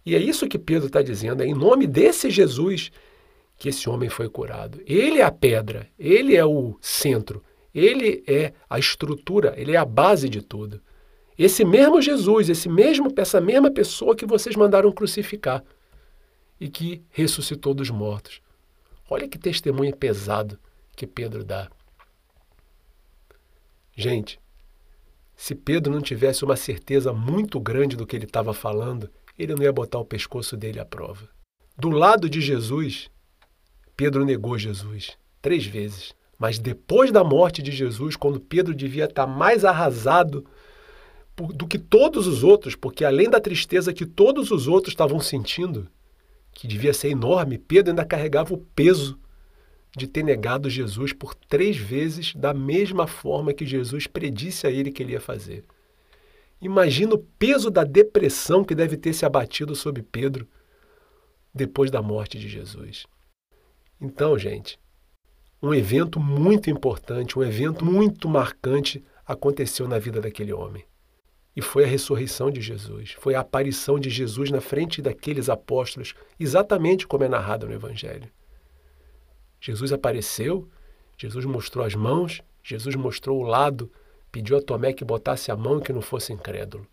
E 0.06 0.14
é 0.14 0.18
isso 0.18 0.46
que 0.46 0.60
Pedro 0.60 0.86
está 0.86 1.02
dizendo, 1.02 1.42
é 1.42 1.46
em 1.46 1.54
nome 1.54 1.88
desse 1.88 2.30
Jesus 2.30 2.92
que 3.58 3.68
esse 3.68 3.90
homem 3.90 4.08
foi 4.08 4.28
curado. 4.28 4.80
Ele 4.86 5.18
é 5.18 5.24
a 5.24 5.32
pedra, 5.32 5.88
ele 5.98 6.36
é 6.36 6.44
o 6.44 6.78
centro, 6.80 7.42
ele 7.74 8.22
é 8.28 8.52
a 8.70 8.78
estrutura, 8.78 9.54
ele 9.56 9.72
é 9.72 9.76
a 9.76 9.84
base 9.84 10.28
de 10.28 10.40
tudo. 10.40 10.80
Esse 11.36 11.64
mesmo 11.64 12.00
Jesus, 12.00 12.48
esse 12.48 12.68
mesmo, 12.68 13.12
essa 13.16 13.40
mesma 13.40 13.72
pessoa 13.72 14.14
que 14.14 14.24
vocês 14.24 14.54
mandaram 14.54 14.92
crucificar 14.92 15.64
e 16.60 16.68
que 16.68 17.02
ressuscitou 17.10 17.74
dos 17.74 17.90
mortos. 17.90 18.40
Olha 19.10 19.26
que 19.26 19.36
testemunho 19.36 19.96
pesado 19.96 20.56
que 20.94 21.08
Pedro 21.08 21.42
dá. 21.42 21.68
Gente, 23.96 24.38
se 25.36 25.54
Pedro 25.54 25.92
não 25.92 26.00
tivesse 26.00 26.44
uma 26.44 26.56
certeza 26.56 27.12
muito 27.12 27.58
grande 27.60 27.96
do 27.96 28.06
que 28.06 28.16
ele 28.16 28.24
estava 28.24 28.54
falando, 28.54 29.10
ele 29.38 29.54
não 29.54 29.62
ia 29.62 29.72
botar 29.72 29.98
o 29.98 30.04
pescoço 30.04 30.56
dele 30.56 30.78
à 30.78 30.84
prova. 30.84 31.28
Do 31.76 31.90
lado 31.90 32.28
de 32.30 32.40
Jesus, 32.40 33.10
Pedro 33.96 34.24
negou 34.24 34.56
Jesus 34.58 35.16
três 35.42 35.66
vezes. 35.66 36.14
Mas 36.38 36.58
depois 36.58 37.12
da 37.12 37.22
morte 37.22 37.62
de 37.62 37.70
Jesus, 37.70 38.16
quando 38.16 38.40
Pedro 38.40 38.74
devia 38.74 39.04
estar 39.04 39.26
mais 39.26 39.64
arrasado 39.64 40.44
do 41.36 41.66
que 41.66 41.78
todos 41.78 42.26
os 42.26 42.42
outros, 42.44 42.74
porque 42.74 43.04
além 43.04 43.28
da 43.28 43.40
tristeza 43.40 43.92
que 43.92 44.06
todos 44.06 44.50
os 44.50 44.68
outros 44.68 44.92
estavam 44.92 45.20
sentindo, 45.20 45.88
que 46.52 46.68
devia 46.68 46.94
ser 46.94 47.10
enorme, 47.10 47.58
Pedro 47.58 47.90
ainda 47.90 48.04
carregava 48.04 48.54
o 48.54 48.58
peso 48.58 49.18
de 49.96 50.06
ter 50.06 50.24
negado 50.24 50.68
Jesus 50.68 51.12
por 51.12 51.34
três 51.34 51.76
vezes, 51.76 52.34
da 52.34 52.52
mesma 52.52 53.06
forma 53.06 53.52
que 53.52 53.64
Jesus 53.64 54.06
predisse 54.06 54.66
a 54.66 54.70
ele 54.70 54.90
que 54.90 55.02
ele 55.02 55.12
ia 55.12 55.20
fazer. 55.20 55.64
Imagina 56.60 57.14
o 57.14 57.18
peso 57.18 57.70
da 57.70 57.84
depressão 57.84 58.64
que 58.64 58.74
deve 58.74 58.96
ter 58.96 59.12
se 59.12 59.24
abatido 59.24 59.74
sobre 59.76 60.02
Pedro 60.02 60.48
depois 61.54 61.90
da 61.90 62.02
morte 62.02 62.38
de 62.38 62.48
Jesus. 62.48 63.06
Então, 64.00 64.38
gente, 64.38 64.78
um 65.62 65.72
evento 65.72 66.18
muito 66.18 66.68
importante, 66.68 67.38
um 67.38 67.42
evento 67.42 67.84
muito 67.84 68.28
marcante 68.28 69.04
aconteceu 69.26 69.86
na 69.86 69.98
vida 69.98 70.20
daquele 70.20 70.52
homem. 70.52 70.84
E 71.56 71.62
foi 71.62 71.84
a 71.84 71.86
ressurreição 71.86 72.50
de 72.50 72.60
Jesus, 72.60 73.12
foi 73.12 73.36
a 73.36 73.40
aparição 73.40 73.98
de 73.98 74.10
Jesus 74.10 74.50
na 74.50 74.60
frente 74.60 75.00
daqueles 75.00 75.48
apóstolos, 75.48 76.14
exatamente 76.38 77.06
como 77.06 77.22
é 77.22 77.28
narrado 77.28 77.66
no 77.68 77.72
Evangelho. 77.72 78.28
Jesus 79.64 79.92
apareceu, 79.92 80.68
Jesus 81.16 81.44
mostrou 81.44 81.86
as 81.86 81.94
mãos, 81.94 82.42
Jesus 82.62 82.94
mostrou 82.96 83.40
o 83.40 83.46
lado, 83.46 83.90
pediu 84.30 84.58
a 84.58 84.62
Tomé 84.62 84.92
que 84.92 85.04
botasse 85.04 85.50
a 85.50 85.56
mão 85.56 85.78
e 85.78 85.82
que 85.82 85.92
não 85.92 86.02
fosse 86.02 86.32
incrédulo. 86.32 86.86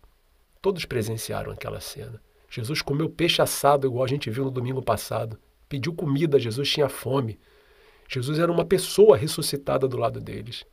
Todos 0.60 0.84
presenciaram 0.84 1.52
aquela 1.52 1.80
cena. 1.80 2.22
Jesus 2.48 2.80
comeu 2.80 3.10
peixe 3.10 3.42
assado, 3.42 3.86
igual 3.86 4.04
a 4.04 4.08
gente 4.08 4.30
viu 4.30 4.44
no 4.44 4.50
domingo 4.50 4.80
passado 4.80 5.38
pediu 5.72 5.94
comida, 5.94 6.38
Jesus 6.38 6.68
tinha 6.70 6.86
fome. 6.86 7.38
Jesus 8.06 8.38
era 8.38 8.52
uma 8.52 8.62
pessoa 8.62 9.16
ressuscitada 9.16 9.88
do 9.88 9.96
lado 9.96 10.20
deles. 10.20 10.66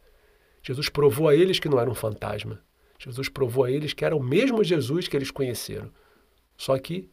Jesus 0.62 0.90
provou 0.90 1.30
a 1.30 1.34
eles 1.34 1.58
que 1.58 1.70
não 1.70 1.80
era 1.80 1.90
um 1.90 1.96
fantasma. 1.96 2.62
Jesus 3.00 3.30
provou 3.30 3.64
a 3.64 3.72
eles 3.72 3.94
que 3.94 4.04
era 4.04 4.14
o 4.14 4.22
mesmo 4.22 4.62
Jesus 4.62 5.08
que 5.08 5.16
eles 5.16 5.32
conheceram. 5.32 5.90
Só 6.58 6.78
que 6.78 7.10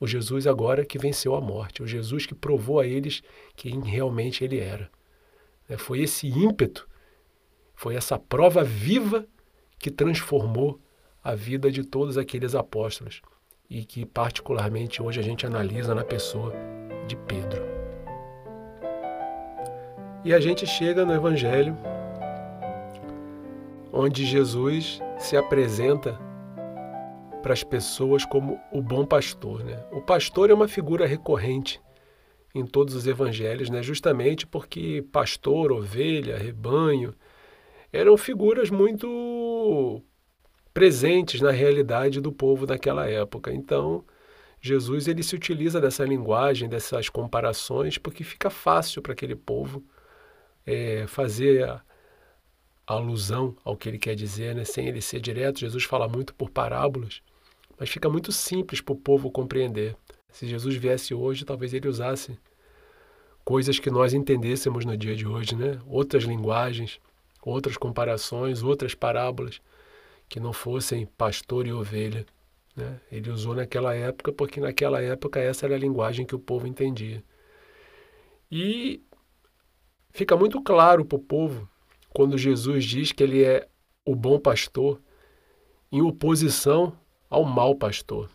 o 0.00 0.06
Jesus 0.06 0.46
agora 0.46 0.84
que 0.84 0.98
venceu 0.98 1.34
a 1.34 1.40
morte, 1.42 1.82
o 1.82 1.86
Jesus 1.86 2.24
que 2.24 2.34
provou 2.34 2.80
a 2.80 2.86
eles 2.86 3.22
quem 3.54 3.80
realmente 3.82 4.42
ele 4.42 4.58
era. 4.58 4.90
É, 5.68 5.76
foi 5.76 6.00
esse 6.00 6.26
ímpeto, 6.26 6.88
foi 7.74 7.94
essa 7.94 8.18
prova 8.18 8.64
viva 8.64 9.26
que 9.78 9.90
transformou 9.90 10.80
a 11.22 11.34
vida 11.34 11.70
de 11.70 11.84
todos 11.84 12.16
aqueles 12.16 12.54
apóstolos 12.54 13.20
e 13.68 13.84
que, 13.84 14.06
particularmente, 14.06 15.02
hoje 15.02 15.20
a 15.20 15.22
gente 15.22 15.46
analisa 15.46 15.94
na 15.94 16.02
pessoa 16.02 16.54
de 17.06 17.14
Pedro. 17.16 17.62
E 20.24 20.32
a 20.34 20.40
gente 20.40 20.66
chega 20.66 21.04
no 21.04 21.14
Evangelho, 21.14 21.76
onde 23.92 24.24
Jesus 24.24 25.00
se 25.18 25.36
apresenta 25.36 26.18
para 27.42 27.52
as 27.52 27.64
pessoas 27.64 28.24
como 28.24 28.60
o 28.72 28.82
bom 28.82 29.04
pastor. 29.04 29.64
Né? 29.64 29.82
O 29.92 30.00
pastor 30.00 30.50
é 30.50 30.54
uma 30.54 30.68
figura 30.68 31.06
recorrente 31.06 31.80
em 32.54 32.66
todos 32.66 32.94
os 32.94 33.06
evangelhos, 33.06 33.70
né? 33.70 33.82
justamente 33.82 34.46
porque 34.46 35.04
pastor, 35.12 35.72
ovelha, 35.72 36.36
rebanho 36.36 37.14
eram 37.92 38.16
figuras 38.16 38.70
muito 38.70 40.02
presentes 40.72 41.40
na 41.40 41.50
realidade 41.50 42.20
do 42.20 42.32
povo 42.32 42.66
daquela 42.66 43.08
época. 43.08 43.52
Então, 43.52 44.04
Jesus 44.60 45.08
ele 45.08 45.22
se 45.22 45.34
utiliza 45.34 45.80
dessa 45.80 46.04
linguagem, 46.04 46.68
dessas 46.68 47.08
comparações, 47.08 47.98
porque 47.98 48.22
fica 48.22 48.50
fácil 48.50 49.02
para 49.02 49.12
aquele 49.12 49.34
povo 49.34 49.82
é, 50.64 51.06
fazer 51.06 51.64
a, 51.64 51.82
a 52.86 52.94
alusão 52.94 53.56
ao 53.64 53.76
que 53.76 53.88
ele 53.88 53.98
quer 53.98 54.14
dizer, 54.14 54.54
né? 54.54 54.64
sem 54.64 54.86
ele 54.86 55.00
ser 55.00 55.20
direto. 55.20 55.60
Jesus 55.60 55.84
fala 55.84 56.06
muito 56.06 56.34
por 56.34 56.50
parábolas, 56.50 57.22
mas 57.80 57.88
fica 57.88 58.10
muito 58.10 58.30
simples 58.30 58.82
para 58.82 58.92
o 58.92 58.96
povo 58.96 59.30
compreender. 59.30 59.96
Se 60.28 60.46
Jesus 60.46 60.76
viesse 60.76 61.14
hoje, 61.14 61.46
talvez 61.46 61.72
ele 61.72 61.88
usasse 61.88 62.38
coisas 63.42 63.78
que 63.78 63.90
nós 63.90 64.12
entendêssemos 64.12 64.84
no 64.84 64.94
dia 64.98 65.16
de 65.16 65.26
hoje, 65.26 65.56
né? 65.56 65.80
outras 65.86 66.24
linguagens, 66.24 67.00
outras 67.42 67.78
comparações, 67.78 68.62
outras 68.62 68.94
parábolas 68.94 69.62
que 70.28 70.38
não 70.38 70.52
fossem 70.52 71.06
pastor 71.06 71.66
e 71.66 71.72
ovelha. 71.72 72.26
Né? 72.76 73.00
Ele 73.10 73.30
usou 73.30 73.54
naquela 73.54 73.94
época 73.94 74.30
porque 74.30 74.60
naquela 74.60 75.00
época 75.00 75.40
essa 75.40 75.64
era 75.64 75.74
a 75.74 75.78
linguagem 75.78 76.26
que 76.26 76.34
o 76.34 76.38
povo 76.38 76.66
entendia. 76.66 77.24
E 78.52 79.02
fica 80.10 80.36
muito 80.36 80.60
claro 80.60 81.02
para 81.02 81.16
o 81.16 81.22
povo 81.22 81.66
quando 82.10 82.36
Jesus 82.36 82.84
diz 82.84 83.10
que 83.10 83.22
ele 83.22 83.42
é 83.42 83.66
o 84.04 84.14
bom 84.14 84.38
pastor 84.38 85.00
em 85.90 86.02
oposição 86.02 86.99
ao 87.30 87.44
mau 87.44 87.76
pastor. 87.76 88.28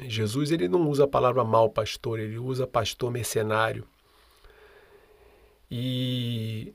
Jesus 0.00 0.50
ele 0.50 0.66
não 0.66 0.88
usa 0.88 1.04
a 1.04 1.08
palavra 1.08 1.44
mau 1.44 1.70
pastor, 1.70 2.18
ele 2.18 2.38
usa 2.38 2.66
pastor 2.66 3.10
mercenário. 3.10 3.86
E 5.70 6.74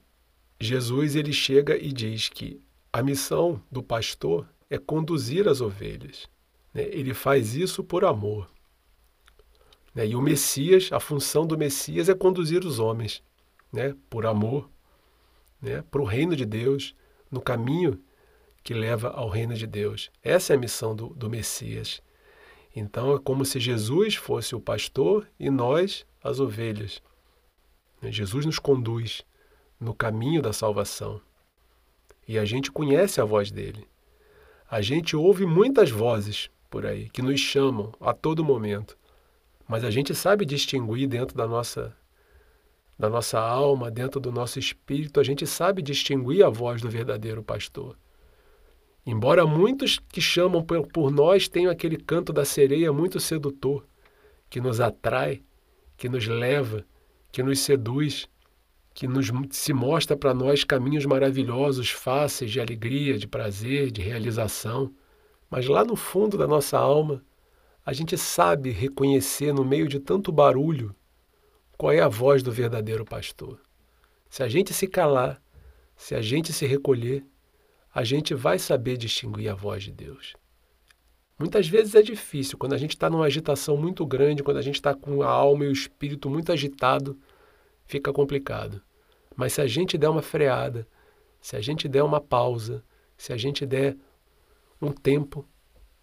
Jesus 0.60 1.15
ele 1.15 1.34
chega 1.34 1.75
e 1.75 1.91
diz 1.91 2.29
que 2.29 2.62
a 2.93 3.01
missão 3.01 3.62
do 3.72 3.81
pastor 3.81 4.48
é 4.70 4.77
conduzir 4.77 5.48
as 5.48 5.60
ovelhas. 5.60 6.29
Né? 6.74 6.84
Ele 6.84 7.13
faz 7.13 7.55
isso 7.55 7.84
por 7.84 8.05
amor. 8.05 8.50
Né? 9.93 10.08
E 10.08 10.15
o 10.15 10.22
Messias, 10.22 10.89
a 10.91 11.00
função 11.00 11.46
do 11.46 11.58
Messias 11.58 12.10
é 12.10 12.13
conduzir 12.13 12.63
os 12.63 12.79
homens 12.79 13.24
né? 13.72 13.96
por 14.10 14.25
amor 14.25 14.70
né? 15.62 15.84
para 15.89 16.01
o 16.01 16.05
reino 16.05 16.36
de 16.36 16.46
Deus, 16.46 16.96
no 17.29 17.41
caminho 17.41 18.00
que 18.63 18.74
leva 18.74 19.10
ao 19.10 19.30
reino 19.30 19.53
de 19.53 19.65
Deus. 19.65 20.12
Essa 20.24 20.53
é 20.53 20.56
a 20.56 20.60
missão 20.60 20.96
do, 20.96 21.08
do 21.10 21.30
Messias. 21.30 22.01
Então 22.75 23.15
é 23.15 23.20
como 23.20 23.44
se 23.44 23.60
Jesus 23.60 24.15
fosse 24.15 24.56
o 24.56 24.62
pastor 24.62 25.27
e 25.39 25.50
nós 25.50 26.06
as 26.24 26.39
ovelhas. 26.39 27.01
Jesus 28.03 28.46
nos 28.46 28.60
conduz 28.60 29.24
no 29.80 29.94
caminho 29.94 30.41
da 30.41 30.53
salvação. 30.53 31.22
E 32.27 32.38
a 32.38 32.46
gente 32.46 32.72
conhece 32.72 33.20
a 33.20 33.25
voz 33.25 33.51
dele. 33.51 33.88
A 34.70 34.82
gente 34.82 35.15
ouve 35.15 35.46
muitas 35.46 35.91
vozes 35.91 36.50
por 36.70 36.86
aí 36.86 37.10
que 37.10 37.22
nos 37.22 37.39
chamam 37.39 37.91
a 38.00 38.13
todo 38.13 38.44
momento. 38.44 38.98
Mas 39.68 39.84
a 39.84 39.91
gente 39.91 40.15
sabe 40.15 40.46
distinguir 40.46 41.08
dentro 41.08 41.36
da 41.36 41.48
nossa 41.48 41.96
da 42.98 43.10
nossa 43.10 43.39
alma, 43.39 43.89
dentro 43.89 44.20
do 44.20 44.32
nosso 44.32 44.60
espírito, 44.60 45.20
a 45.20 45.24
gente 45.24 45.48
sabe 45.48 45.82
distinguir 45.82 46.46
a 46.46 46.50
voz 46.50 46.84
do 46.84 46.89
verdadeiro 46.89 47.41
pastor. 47.41 47.98
Embora 49.05 49.46
muitos 49.46 50.00
que 50.00 50.22
chamam 50.22 50.63
por 50.63 51.12
nós 51.12 51.48
tenham 51.48 51.72
aquele 51.72 51.98
canto 51.98 52.31
da 52.31 52.46
sereia 52.46 52.93
muito 52.93 53.20
sedutor, 53.20 53.86
que 54.50 54.62
nos 54.62 54.79
atrai, 54.79 55.41
que 55.98 56.08
nos 56.08 56.27
leva, 56.27 56.86
que 57.31 57.41
nos 57.41 57.60
seduz, 57.60 58.27
que 58.93 59.08
nos 59.08 59.31
se 59.51 59.74
mostra 59.74 60.15
para 60.15 60.34
nós 60.34 60.63
caminhos 60.63 61.05
maravilhosos, 61.05 61.89
fáceis 61.89 62.51
de 62.51 62.60
alegria, 62.60 63.17
de 63.17 63.27
prazer, 63.27 63.89
de 63.89 64.01
realização. 64.01 64.93
Mas 65.50 65.67
lá 65.67 65.84
no 65.84 65.96
fundo 65.96 66.38
da 66.38 66.48
nossa 66.48 66.77
alma, 66.77 67.24
a 67.86 67.93
gente 67.93 68.17
sabe 68.17 68.70
reconhecer 68.70 69.53
no 69.53 69.65
meio 69.65 69.88
de 69.88 70.00
tanto 70.00 70.31
barulho 70.31 70.96
qual 71.77 71.91
é 71.91 72.00
a 72.00 72.08
voz 72.08 72.43
do 72.43 72.51
verdadeiro 72.51 73.03
pastor. 73.03 73.60
Se 74.29 74.43
a 74.43 74.48
gente 74.48 74.74
se 74.74 74.88
calar, 74.88 75.41
se 75.96 76.13
a 76.13 76.22
gente 76.22 76.53
se 76.53 76.65
recolher, 76.65 77.25
a 77.93 78.03
gente 78.03 78.33
vai 78.33 78.57
saber 78.57 78.98
distinguir 78.98 79.50
a 79.50 79.55
voz 79.55 79.83
de 79.83 79.91
Deus. 79.91 80.33
Muitas 81.38 81.67
vezes 81.67 81.95
é 81.95 82.01
difícil, 82.01 82.57
quando 82.57 82.74
a 82.74 82.77
gente 82.77 82.91
está 82.91 83.10
numa 83.10 83.25
agitação 83.25 83.75
muito 83.75 84.05
grande, 84.05 84.43
quando 84.43 84.57
a 84.57 84.62
gente 84.62 84.75
está 84.75 84.93
com 84.93 85.24
a 85.24 85.29
alma 85.29 85.65
e 85.65 85.67
o 85.67 85.71
espírito 85.71 86.29
muito 86.29 86.51
agitado, 86.51 87.19
fica 87.86 88.13
complicado. 88.13 88.81
Mas 89.36 89.53
se 89.53 89.62
a 89.62 89.67
gente 89.67 89.98
der 89.98 90.10
uma 90.10 90.21
freada, 90.21 90.88
se 91.41 91.55
a 91.55 91.62
gente 91.62 91.89
der 91.89 92.03
uma 92.03 92.21
pausa, 92.21 92.83
se 93.17 93.33
a 93.33 93.38
gente 93.38 93.65
der 93.65 93.98
um 94.81 94.91
tempo 94.91 95.45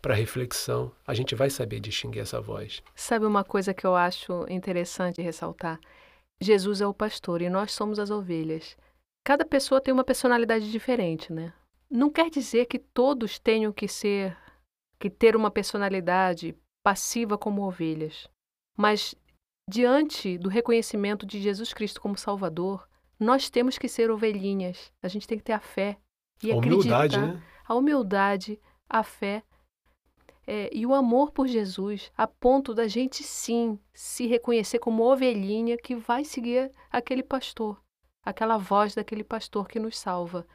para 0.02 0.14
reflexão, 0.14 0.92
a 1.06 1.14
gente 1.14 1.34
vai 1.34 1.50
saber 1.50 1.80
distinguir 1.80 2.22
essa 2.22 2.40
voz. 2.40 2.82
Sabe 2.94 3.24
uma 3.24 3.44
coisa 3.44 3.72
que 3.72 3.86
eu 3.86 3.94
acho 3.94 4.44
interessante 4.48 5.22
ressaltar? 5.22 5.78
Jesus 6.40 6.80
é 6.80 6.86
o 6.86 6.94
pastor 6.94 7.42
e 7.42 7.48
nós 7.48 7.72
somos 7.72 7.98
as 7.98 8.10
ovelhas. 8.10 8.76
Cada 9.24 9.44
pessoa 9.44 9.80
tem 9.80 9.92
uma 9.92 10.04
personalidade 10.04 10.70
diferente, 10.70 11.32
né? 11.32 11.52
Não 11.90 12.10
quer 12.10 12.30
dizer 12.30 12.66
que 12.66 12.78
todos 12.78 13.38
tenham 13.38 13.72
que 13.72 13.88
ser, 13.88 14.36
que 14.98 15.08
ter 15.08 15.34
uma 15.34 15.50
personalidade 15.50 16.56
passiva 16.82 17.38
como 17.38 17.62
ovelhas. 17.62 18.28
Mas 18.76 19.14
diante 19.68 20.38
do 20.38 20.48
reconhecimento 20.48 21.26
de 21.26 21.40
Jesus 21.40 21.72
Cristo 21.72 22.00
como 22.00 22.16
Salvador, 22.16 22.88
nós 23.18 23.50
temos 23.50 23.78
que 23.78 23.88
ser 23.88 24.10
ovelhinhas. 24.10 24.92
A 25.02 25.08
gente 25.08 25.26
tem 25.26 25.38
que 25.38 25.44
ter 25.44 25.52
a 25.52 25.60
fé 25.60 25.98
e 26.42 26.52
a 26.52 26.56
acreditar. 26.56 27.06
Humildade, 27.06 27.18
né? 27.18 27.42
A 27.64 27.74
humildade, 27.74 28.60
a 28.88 29.02
fé 29.02 29.42
é, 30.46 30.70
e 30.72 30.86
o 30.86 30.94
amor 30.94 31.30
por 31.30 31.46
Jesus, 31.46 32.10
a 32.16 32.26
ponto 32.26 32.72
da 32.72 32.88
gente 32.88 33.22
sim 33.22 33.78
se 33.92 34.26
reconhecer 34.26 34.78
como 34.78 35.02
ovelhinha 35.02 35.76
que 35.76 35.94
vai 35.94 36.24
seguir 36.24 36.72
aquele 36.90 37.22
pastor, 37.22 37.78
aquela 38.24 38.56
voz 38.56 38.94
daquele 38.94 39.22
pastor 39.22 39.68
que 39.68 39.78
nos 39.78 39.98
salva. 39.98 40.46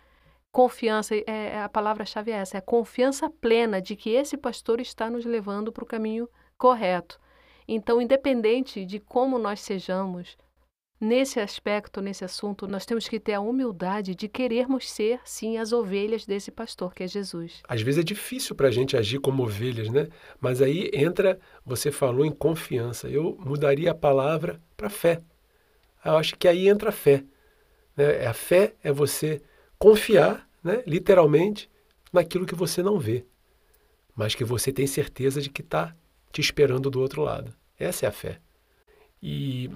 Confiança, 0.53 1.15
é, 1.15 1.23
é 1.27 1.61
a 1.61 1.67
palavra-chave 1.67 2.31
é 2.31 2.35
essa, 2.35 2.55
é 2.55 2.59
a 2.59 2.61
confiança 2.61 3.29
plena 3.29 3.81
de 3.81 3.95
que 3.95 4.11
esse 4.11 4.37
pastor 4.37 4.79
está 4.79 5.09
nos 5.09 5.25
levando 5.25 5.71
para 5.71 5.83
o 5.83 5.87
caminho 5.87 6.29
correto. 6.57 7.19
Então, 7.67 8.01
independente 8.01 8.85
de 8.85 8.99
como 8.99 9.39
nós 9.39 9.59
sejamos, 9.59 10.37
Nesse 11.03 11.37
aspecto, 11.37 11.99
nesse 11.99 12.23
assunto, 12.23 12.65
nós 12.65 12.85
temos 12.85 13.09
que 13.09 13.19
ter 13.19 13.33
a 13.33 13.41
humildade 13.41 14.15
de 14.15 14.29
querermos 14.29 14.89
ser, 14.89 15.19
sim, 15.25 15.57
as 15.57 15.73
ovelhas 15.73 16.25
desse 16.25 16.49
pastor 16.49 16.93
que 16.93 17.03
é 17.03 17.07
Jesus. 17.09 17.61
Às 17.67 17.81
vezes 17.81 17.99
é 17.99 18.03
difícil 18.03 18.55
para 18.55 18.69
a 18.69 18.71
gente 18.71 18.95
agir 18.95 19.19
como 19.19 19.43
ovelhas, 19.43 19.89
né? 19.89 20.07
Mas 20.39 20.61
aí 20.61 20.89
entra, 20.93 21.37
você 21.65 21.91
falou 21.91 22.25
em 22.25 22.31
confiança. 22.31 23.09
Eu 23.09 23.37
mudaria 23.37 23.91
a 23.91 23.95
palavra 23.95 24.61
para 24.77 24.89
fé. 24.89 25.19
Eu 26.05 26.15
acho 26.15 26.37
que 26.37 26.47
aí 26.47 26.69
entra 26.69 26.87
a 26.87 26.93
fé. 26.93 27.25
Né? 27.97 28.25
A 28.25 28.33
fé 28.33 28.73
é 28.81 28.89
você 28.89 29.41
confiar, 29.77 30.47
né, 30.63 30.83
literalmente, 30.87 31.69
naquilo 32.11 32.45
que 32.45 32.55
você 32.55 32.81
não 32.81 32.99
vê, 32.99 33.25
mas 34.15 34.35
que 34.35 34.43
você 34.43 34.71
tem 34.71 34.87
certeza 34.87 35.41
de 35.41 35.49
que 35.49 35.61
está 35.61 35.95
te 36.31 36.41
esperando 36.41 36.89
do 36.89 37.01
outro 37.01 37.21
lado. 37.21 37.53
Essa 37.77 38.05
é 38.05 38.09
a 38.09 38.11
fé. 38.11 38.39
E 39.21 39.69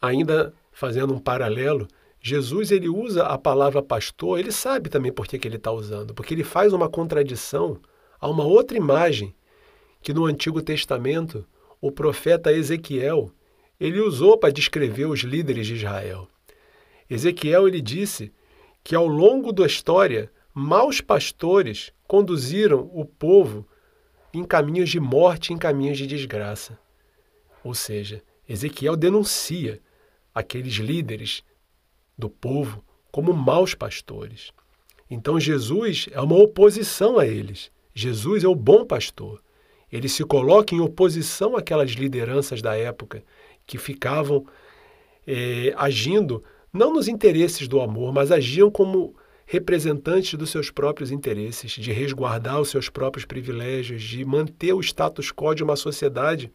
Ainda 0.00 0.54
fazendo 0.70 1.12
um 1.12 1.18
paralelo, 1.18 1.88
Jesus 2.20 2.70
ele 2.70 2.88
usa 2.88 3.24
a 3.24 3.36
palavra 3.36 3.82
pastor, 3.82 4.38
ele 4.38 4.52
sabe 4.52 4.88
também 4.88 5.12
por 5.12 5.26
que, 5.26 5.38
que 5.38 5.48
ele 5.48 5.56
está 5.56 5.72
usando, 5.72 6.14
porque 6.14 6.34
ele 6.34 6.44
faz 6.44 6.72
uma 6.72 6.88
contradição 6.88 7.80
a 8.20 8.28
uma 8.28 8.44
outra 8.44 8.76
imagem 8.76 9.34
que 10.00 10.14
no 10.14 10.24
Antigo 10.24 10.62
Testamento 10.62 11.44
o 11.80 11.90
profeta 11.90 12.52
Ezequiel 12.52 13.30
ele 13.80 14.00
usou 14.00 14.38
para 14.38 14.52
descrever 14.52 15.06
os 15.06 15.20
líderes 15.20 15.66
de 15.66 15.74
Israel. 15.74 16.28
Ezequiel 17.10 17.66
ele 17.66 17.80
disse 17.80 18.32
que 18.88 18.96
ao 18.96 19.06
longo 19.06 19.52
da 19.52 19.66
história 19.66 20.32
maus 20.54 21.02
pastores 21.02 21.92
conduziram 22.06 22.90
o 22.94 23.04
povo 23.04 23.68
em 24.32 24.42
caminhos 24.42 24.88
de 24.88 24.98
morte, 24.98 25.52
em 25.52 25.58
caminhos 25.58 25.98
de 25.98 26.06
desgraça. 26.06 26.78
Ou 27.62 27.74
seja, 27.74 28.22
Ezequiel 28.48 28.96
denuncia 28.96 29.78
aqueles 30.34 30.72
líderes 30.76 31.44
do 32.16 32.30
povo 32.30 32.82
como 33.12 33.34
maus 33.34 33.74
pastores. 33.74 34.52
Então 35.10 35.38
Jesus 35.38 36.06
é 36.10 36.20
uma 36.22 36.36
oposição 36.36 37.18
a 37.18 37.26
eles. 37.26 37.70
Jesus 37.92 38.42
é 38.42 38.48
o 38.48 38.54
bom 38.54 38.86
pastor. 38.86 39.42
Ele 39.92 40.08
se 40.08 40.24
coloca 40.24 40.74
em 40.74 40.80
oposição 40.80 41.58
àquelas 41.58 41.90
lideranças 41.90 42.62
da 42.62 42.74
época 42.74 43.22
que 43.66 43.76
ficavam 43.76 44.46
é, 45.26 45.74
agindo 45.76 46.42
não 46.72 46.92
nos 46.92 47.08
interesses 47.08 47.66
do 47.66 47.80
amor, 47.80 48.12
mas 48.12 48.30
agiam 48.30 48.70
como 48.70 49.14
representantes 49.46 50.34
dos 50.34 50.50
seus 50.50 50.70
próprios 50.70 51.10
interesses, 51.10 51.72
de 51.72 51.90
resguardar 51.90 52.60
os 52.60 52.68
seus 52.68 52.90
próprios 52.90 53.24
privilégios, 53.24 54.02
de 54.02 54.24
manter 54.24 54.74
o 54.74 54.80
status 54.80 55.32
quo 55.32 55.54
de 55.54 55.64
uma 55.64 55.76
sociedade 55.76 56.52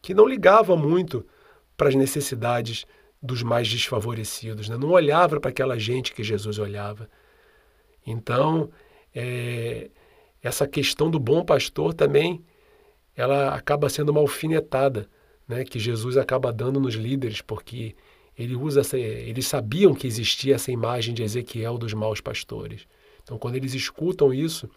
que 0.00 0.14
não 0.14 0.26
ligava 0.26 0.74
muito 0.76 1.26
para 1.76 1.88
as 1.88 1.94
necessidades 1.94 2.86
dos 3.22 3.42
mais 3.42 3.68
desfavorecidos, 3.68 4.68
né? 4.68 4.76
não 4.76 4.90
olhava 4.90 5.38
para 5.40 5.50
aquela 5.50 5.78
gente 5.78 6.14
que 6.14 6.22
Jesus 6.22 6.58
olhava. 6.58 7.08
Então, 8.06 8.70
é, 9.14 9.90
essa 10.42 10.66
questão 10.66 11.10
do 11.10 11.18
bom 11.18 11.44
pastor 11.44 11.92
também 11.92 12.42
ela 13.16 13.54
acaba 13.54 13.88
sendo 13.88 14.10
uma 14.10 14.20
alfinetada 14.20 15.08
né? 15.48 15.64
que 15.64 15.78
Jesus 15.78 16.16
acaba 16.16 16.52
dando 16.52 16.78
nos 16.78 16.94
líderes, 16.94 17.40
porque 17.40 17.94
ele 18.38 18.54
usa 18.54 18.80
essa, 18.80 18.98
eles 18.98 19.46
sabiam 19.46 19.94
que 19.94 20.06
existia 20.06 20.56
essa 20.56 20.70
imagem 20.70 21.14
de 21.14 21.22
Ezequiel 21.22 21.78
dos 21.78 21.94
maus 21.94 22.20
pastores. 22.20 22.86
Então, 23.22 23.38
quando 23.38 23.56
eles 23.56 23.74
escutam 23.74 24.32
isso, 24.32 24.68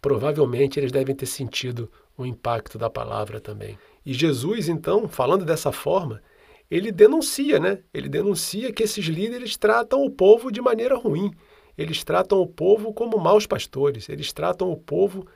provavelmente 0.00 0.78
eles 0.78 0.92
devem 0.92 1.14
ter 1.14 1.26
sentido 1.26 1.90
o 2.16 2.24
impacto 2.24 2.78
da 2.78 2.88
palavra 2.88 3.40
também. 3.40 3.78
E 4.06 4.14
Jesus, 4.14 4.68
então, 4.68 5.08
falando 5.08 5.44
dessa 5.44 5.72
forma, 5.72 6.22
ele 6.70 6.92
denuncia, 6.92 7.58
né? 7.58 7.80
Ele 7.92 8.08
denuncia 8.08 8.72
que 8.72 8.82
esses 8.82 9.04
líderes 9.06 9.56
tratam 9.56 10.04
o 10.04 10.10
povo 10.10 10.50
de 10.50 10.60
maneira 10.60 10.96
ruim. 10.96 11.32
Eles 11.76 12.04
tratam 12.04 12.40
o 12.40 12.46
povo 12.46 12.92
como 12.92 13.18
maus 13.18 13.46
pastores. 13.46 14.08
Eles 14.08 14.32
tratam 14.32 14.70
o 14.70 14.76
povo 14.76 15.26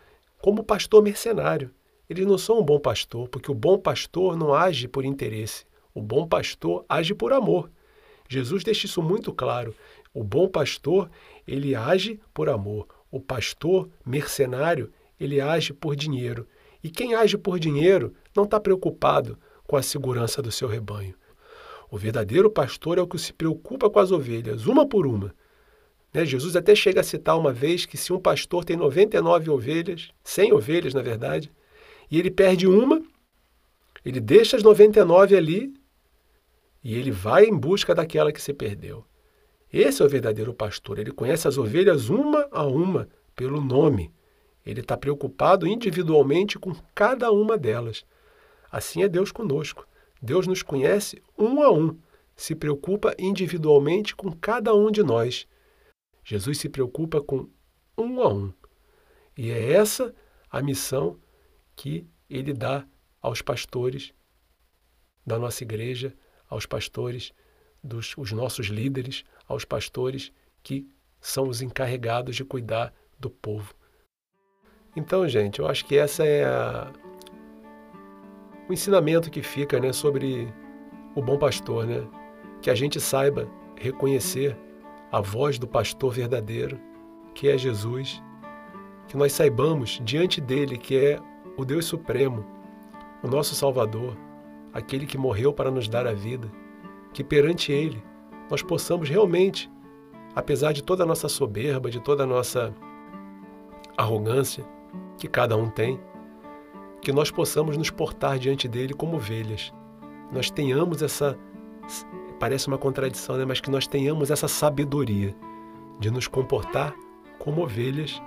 como 0.40 0.64
pastor 0.64 1.02
mercenário. 1.02 1.70
Eles 2.08 2.26
não 2.26 2.36
são 2.36 2.60
um 2.60 2.64
bom 2.64 2.78
pastor, 2.78 3.28
porque 3.28 3.50
o 3.50 3.54
bom 3.54 3.78
pastor 3.78 4.36
não 4.36 4.52
age 4.52 4.88
por 4.88 5.04
interesse. 5.04 5.64
O 5.94 6.00
bom 6.00 6.26
pastor 6.26 6.84
age 6.88 7.14
por 7.14 7.32
amor. 7.32 7.70
Jesus 8.28 8.64
deixa 8.64 8.86
isso 8.86 9.02
muito 9.02 9.32
claro. 9.32 9.74
O 10.14 10.24
bom 10.24 10.48
pastor, 10.48 11.10
ele 11.46 11.74
age 11.74 12.20
por 12.32 12.48
amor. 12.48 12.86
O 13.10 13.20
pastor 13.20 13.88
mercenário, 14.04 14.92
ele 15.18 15.40
age 15.40 15.72
por 15.72 15.94
dinheiro. 15.94 16.46
E 16.82 16.90
quem 16.90 17.14
age 17.14 17.36
por 17.36 17.58
dinheiro 17.58 18.14
não 18.34 18.44
está 18.44 18.58
preocupado 18.58 19.38
com 19.66 19.76
a 19.76 19.82
segurança 19.82 20.42
do 20.42 20.50
seu 20.50 20.66
rebanho. 20.66 21.14
O 21.90 21.98
verdadeiro 21.98 22.50
pastor 22.50 22.96
é 22.96 23.02
o 23.02 23.06
que 23.06 23.18
se 23.18 23.32
preocupa 23.32 23.90
com 23.90 23.98
as 23.98 24.10
ovelhas, 24.10 24.66
uma 24.66 24.86
por 24.86 25.06
uma. 25.06 25.34
Né? 26.12 26.24
Jesus 26.24 26.56
até 26.56 26.74
chega 26.74 27.00
a 27.00 27.04
citar 27.04 27.38
uma 27.38 27.52
vez 27.52 27.84
que 27.84 27.96
se 27.96 28.12
um 28.12 28.18
pastor 28.18 28.64
tem 28.64 28.76
99 28.76 29.50
ovelhas, 29.50 30.10
100 30.24 30.52
ovelhas 30.52 30.94
na 30.94 31.02
verdade, 31.02 31.52
e 32.10 32.18
ele 32.18 32.30
perde 32.30 32.66
uma, 32.66 33.02
ele 34.04 34.20
deixa 34.20 34.56
as 34.56 34.62
99 34.62 35.36
ali 35.36 35.74
e 36.82 36.94
ele 36.94 37.10
vai 37.10 37.44
em 37.44 37.56
busca 37.56 37.94
daquela 37.94 38.32
que 38.32 38.40
se 38.40 38.52
perdeu. 38.52 39.04
Esse 39.72 40.02
é 40.02 40.04
o 40.04 40.08
verdadeiro 40.08 40.52
pastor. 40.52 40.98
Ele 40.98 41.10
conhece 41.10 41.48
as 41.48 41.56
ovelhas 41.56 42.08
uma 42.10 42.46
a 42.50 42.66
uma 42.66 43.08
pelo 43.34 43.60
nome. 43.60 44.12
Ele 44.64 44.80
está 44.80 44.96
preocupado 44.96 45.66
individualmente 45.66 46.58
com 46.58 46.74
cada 46.94 47.30
uma 47.30 47.56
delas. 47.56 48.04
Assim 48.70 49.02
é 49.02 49.08
Deus 49.08 49.32
conosco. 49.32 49.86
Deus 50.20 50.46
nos 50.46 50.62
conhece 50.62 51.20
um 51.36 51.62
a 51.62 51.72
um, 51.72 51.98
se 52.36 52.54
preocupa 52.54 53.14
individualmente 53.18 54.14
com 54.14 54.30
cada 54.30 54.74
um 54.74 54.90
de 54.90 55.02
nós. 55.02 55.48
Jesus 56.22 56.58
se 56.58 56.68
preocupa 56.68 57.20
com 57.20 57.48
um 57.98 58.20
a 58.20 58.32
um. 58.32 58.52
E 59.36 59.50
é 59.50 59.72
essa 59.72 60.14
a 60.50 60.62
missão 60.62 61.18
que 61.74 62.06
ele 62.28 62.52
dá 62.52 62.86
aos 63.20 63.42
pastores 63.42 64.12
da 65.26 65.38
nossa 65.38 65.64
igreja, 65.64 66.14
aos 66.52 66.66
pastores 66.66 67.32
dos 67.82 68.14
os 68.16 68.30
nossos 68.30 68.66
líderes, 68.66 69.24
aos 69.48 69.64
pastores 69.64 70.30
que 70.62 70.86
são 71.20 71.48
os 71.48 71.62
encarregados 71.62 72.36
de 72.36 72.44
cuidar 72.44 72.92
do 73.18 73.30
povo. 73.30 73.74
Então, 74.94 75.26
gente, 75.26 75.60
eu 75.60 75.66
acho 75.66 75.84
que 75.86 75.96
essa 75.96 76.24
é 76.24 76.44
a, 76.44 76.92
o 78.68 78.72
ensinamento 78.72 79.30
que 79.30 79.42
fica, 79.42 79.80
né, 79.80 79.92
sobre 79.92 80.52
o 81.14 81.22
bom 81.22 81.38
pastor, 81.38 81.86
né? 81.86 82.06
Que 82.60 82.70
a 82.70 82.74
gente 82.74 83.00
saiba 83.00 83.48
reconhecer 83.76 84.56
a 85.10 85.20
voz 85.20 85.58
do 85.58 85.66
pastor 85.66 86.12
verdadeiro, 86.12 86.78
que 87.34 87.48
é 87.48 87.56
Jesus, 87.56 88.22
que 89.08 89.16
nós 89.16 89.32
saibamos 89.32 90.00
diante 90.04 90.40
dele 90.40 90.76
que 90.76 90.96
é 90.96 91.18
o 91.56 91.64
Deus 91.64 91.86
supremo, 91.86 92.44
o 93.22 93.28
nosso 93.28 93.54
Salvador, 93.54 94.16
aquele 94.72 95.06
que 95.06 95.18
morreu 95.18 95.52
para 95.52 95.70
nos 95.70 95.88
dar 95.88 96.06
a 96.06 96.12
vida, 96.12 96.50
que 97.12 97.22
perante 97.22 97.72
ele 97.72 98.02
nós 98.50 98.62
possamos 98.62 99.08
realmente, 99.08 99.70
apesar 100.34 100.72
de 100.72 100.82
toda 100.82 101.04
a 101.04 101.06
nossa 101.06 101.28
soberba, 101.28 101.90
de 101.90 102.00
toda 102.00 102.24
a 102.24 102.26
nossa 102.26 102.74
arrogância 103.96 104.64
que 105.18 105.28
cada 105.28 105.56
um 105.56 105.68
tem, 105.68 106.00
que 107.00 107.12
nós 107.12 107.30
possamos 107.30 107.76
nos 107.76 107.90
portar 107.90 108.38
diante 108.38 108.68
dele 108.68 108.94
como 108.94 109.16
ovelhas. 109.16 109.72
Nós 110.30 110.50
tenhamos 110.50 111.02
essa 111.02 111.38
parece 112.38 112.66
uma 112.66 112.78
contradição, 112.78 113.36
né? 113.36 113.44
mas 113.44 113.60
que 113.60 113.70
nós 113.70 113.86
tenhamos 113.86 114.30
essa 114.30 114.48
sabedoria 114.48 115.34
de 116.00 116.10
nos 116.10 116.26
comportar 116.26 116.92
como 117.38 117.62
ovelhas 117.62 118.20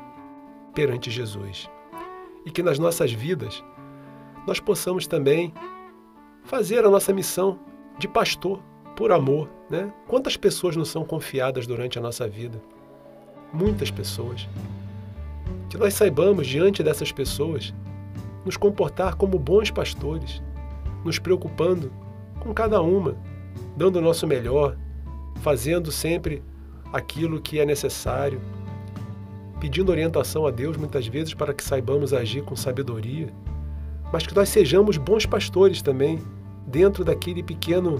perante 0.74 1.12
Jesus. 1.12 1.70
E 2.46 2.52
que 2.52 2.64
nas 2.64 2.80
nossas 2.80 3.12
vidas 3.12 3.64
nós 4.48 4.60
possamos 4.60 5.06
também 5.06 5.54
fazer 6.46 6.86
a 6.86 6.90
nossa 6.90 7.12
missão 7.12 7.60
de 7.98 8.08
pastor 8.08 8.62
por 8.96 9.12
amor. 9.12 9.50
Né? 9.70 9.92
Quantas 10.08 10.38
pessoas 10.38 10.76
nos 10.76 10.90
são 10.90 11.04
confiadas 11.04 11.68
durante 11.68 12.00
a 12.00 12.02
nossa 12.02 12.28
vida? 12.28 12.62
Muitas 13.52 13.92
pessoas. 13.92 14.48
Que 15.70 15.78
nós 15.78 15.94
saibamos, 15.94 16.48
diante 16.48 16.84
dessas 16.84 17.12
pessoas, 17.12 17.74
nos 18.46 18.56
comportar 18.56 19.16
como 19.16 19.40
bons 19.40 19.72
pastores, 19.72 20.42
nos 21.04 21.20
preocupando 21.20 21.92
com 22.40 22.54
cada 22.54 22.82
uma, 22.82 23.18
dando 23.76 23.98
o 23.98 24.02
nosso 24.02 24.28
melhor, 24.28 24.78
fazendo 25.42 25.92
sempre 25.92 26.44
aquilo 26.94 27.42
que 27.42 27.60
é 27.60 27.66
necessário, 27.66 28.40
pedindo 29.60 29.92
orientação 29.92 30.46
a 30.46 30.52
Deus 30.52 30.78
muitas 30.78 31.08
vezes 31.08 31.34
para 31.34 31.54
que 31.54 31.64
saibamos 31.64 32.14
agir 32.14 32.44
com 32.44 32.56
sabedoria, 32.56 33.34
mas 34.14 34.28
que 34.28 34.36
nós 34.36 34.50
sejamos 34.50 34.98
bons 34.98 35.26
pastores 35.26 35.82
também, 35.82 36.22
dentro 36.66 37.04
daquele 37.04 37.44
pequeno 37.44 38.00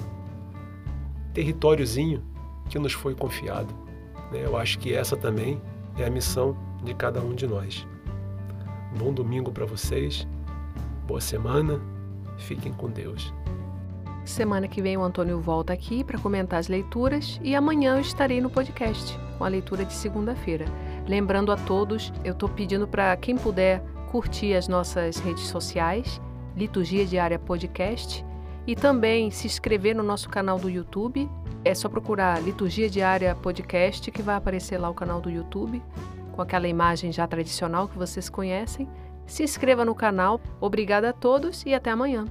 territóriozinho 1.34 2.24
que 2.70 2.80
nos 2.80 2.94
foi 2.94 3.14
confiado. 3.14 3.74
Né? 4.32 4.44
Eu 4.44 4.58
acho 4.58 4.80
que 4.80 4.94
essa 4.94 5.16
também 5.16 5.62
é 5.98 6.06
a 6.06 6.10
missão 6.10 6.58
de 6.84 6.94
cada 6.94 7.22
um 7.22 7.34
de 7.34 7.48
nós. 7.48 7.86
Bom 8.98 9.14
domingo 9.14 9.52
para 9.52 9.66
vocês, 9.66 10.28
boa 11.06 11.22
semana, 11.22 11.82
fiquem 12.38 12.72
com 12.74 12.90
Deus. 12.90 13.34
Semana 14.24 14.68
que 14.68 14.82
vem 14.82 14.98
o 14.98 15.04
Antônio 15.04 15.40
volta 15.40 15.72
aqui 15.72 16.04
para 16.04 16.18
comentar 16.18 16.60
as 16.60 16.68
leituras 16.68 17.40
e 17.44 17.56
amanhã 17.56 17.96
eu 17.96 18.02
estarei 18.02 18.42
no 18.42 18.50
podcast 18.50 19.18
com 19.38 19.44
a 19.44 19.48
leitura 19.48 19.86
de 19.86 19.94
segunda-feira. 19.94 20.66
Lembrando 21.08 21.52
a 21.52 21.56
todos, 21.56 22.12
eu 22.24 22.34
estou 22.34 22.50
pedindo 22.50 22.88
para 22.88 23.16
quem 23.18 23.38
puder 23.38 23.84
curtir 24.10 24.56
as 24.56 24.68
nossas 24.68 25.18
redes 25.18 25.44
sociais, 25.44 26.20
Liturgia 26.56 27.06
Diária 27.06 27.38
Podcast, 27.38 28.26
e 28.68 28.76
também 28.76 29.32
se 29.32 29.48
inscrever 29.48 29.96
no 29.96 30.04
nosso 30.04 30.30
canal 30.30 30.60
do 30.60 30.70
YouTube. 30.70 31.30
É 31.64 31.74
só 31.74 31.90
procurar 31.90 32.42
Liturgia 32.42 32.90
Diária 32.90 33.36
Podcast 33.36 34.12
que 34.12 34.22
vai 34.22 34.36
aparecer 34.36 34.78
lá 34.78 34.90
o 34.90 34.94
canal 34.94 35.22
do 35.22 35.30
YouTube, 35.30 35.82
com 36.32 36.42
aquela 36.42 36.68
imagem 36.68 37.12
já 37.12 37.28
tradicional 37.28 37.88
que 37.88 37.98
vocês 37.98 38.30
conhecem. 38.30 38.88
Se 39.26 39.44
inscreva 39.44 39.84
no 39.84 39.96
canal. 39.96 40.40
Obrigada 40.62 41.10
a 41.10 41.14
todos 41.14 41.64
e 41.66 41.74
até 41.74 41.90
amanhã. 41.90 42.26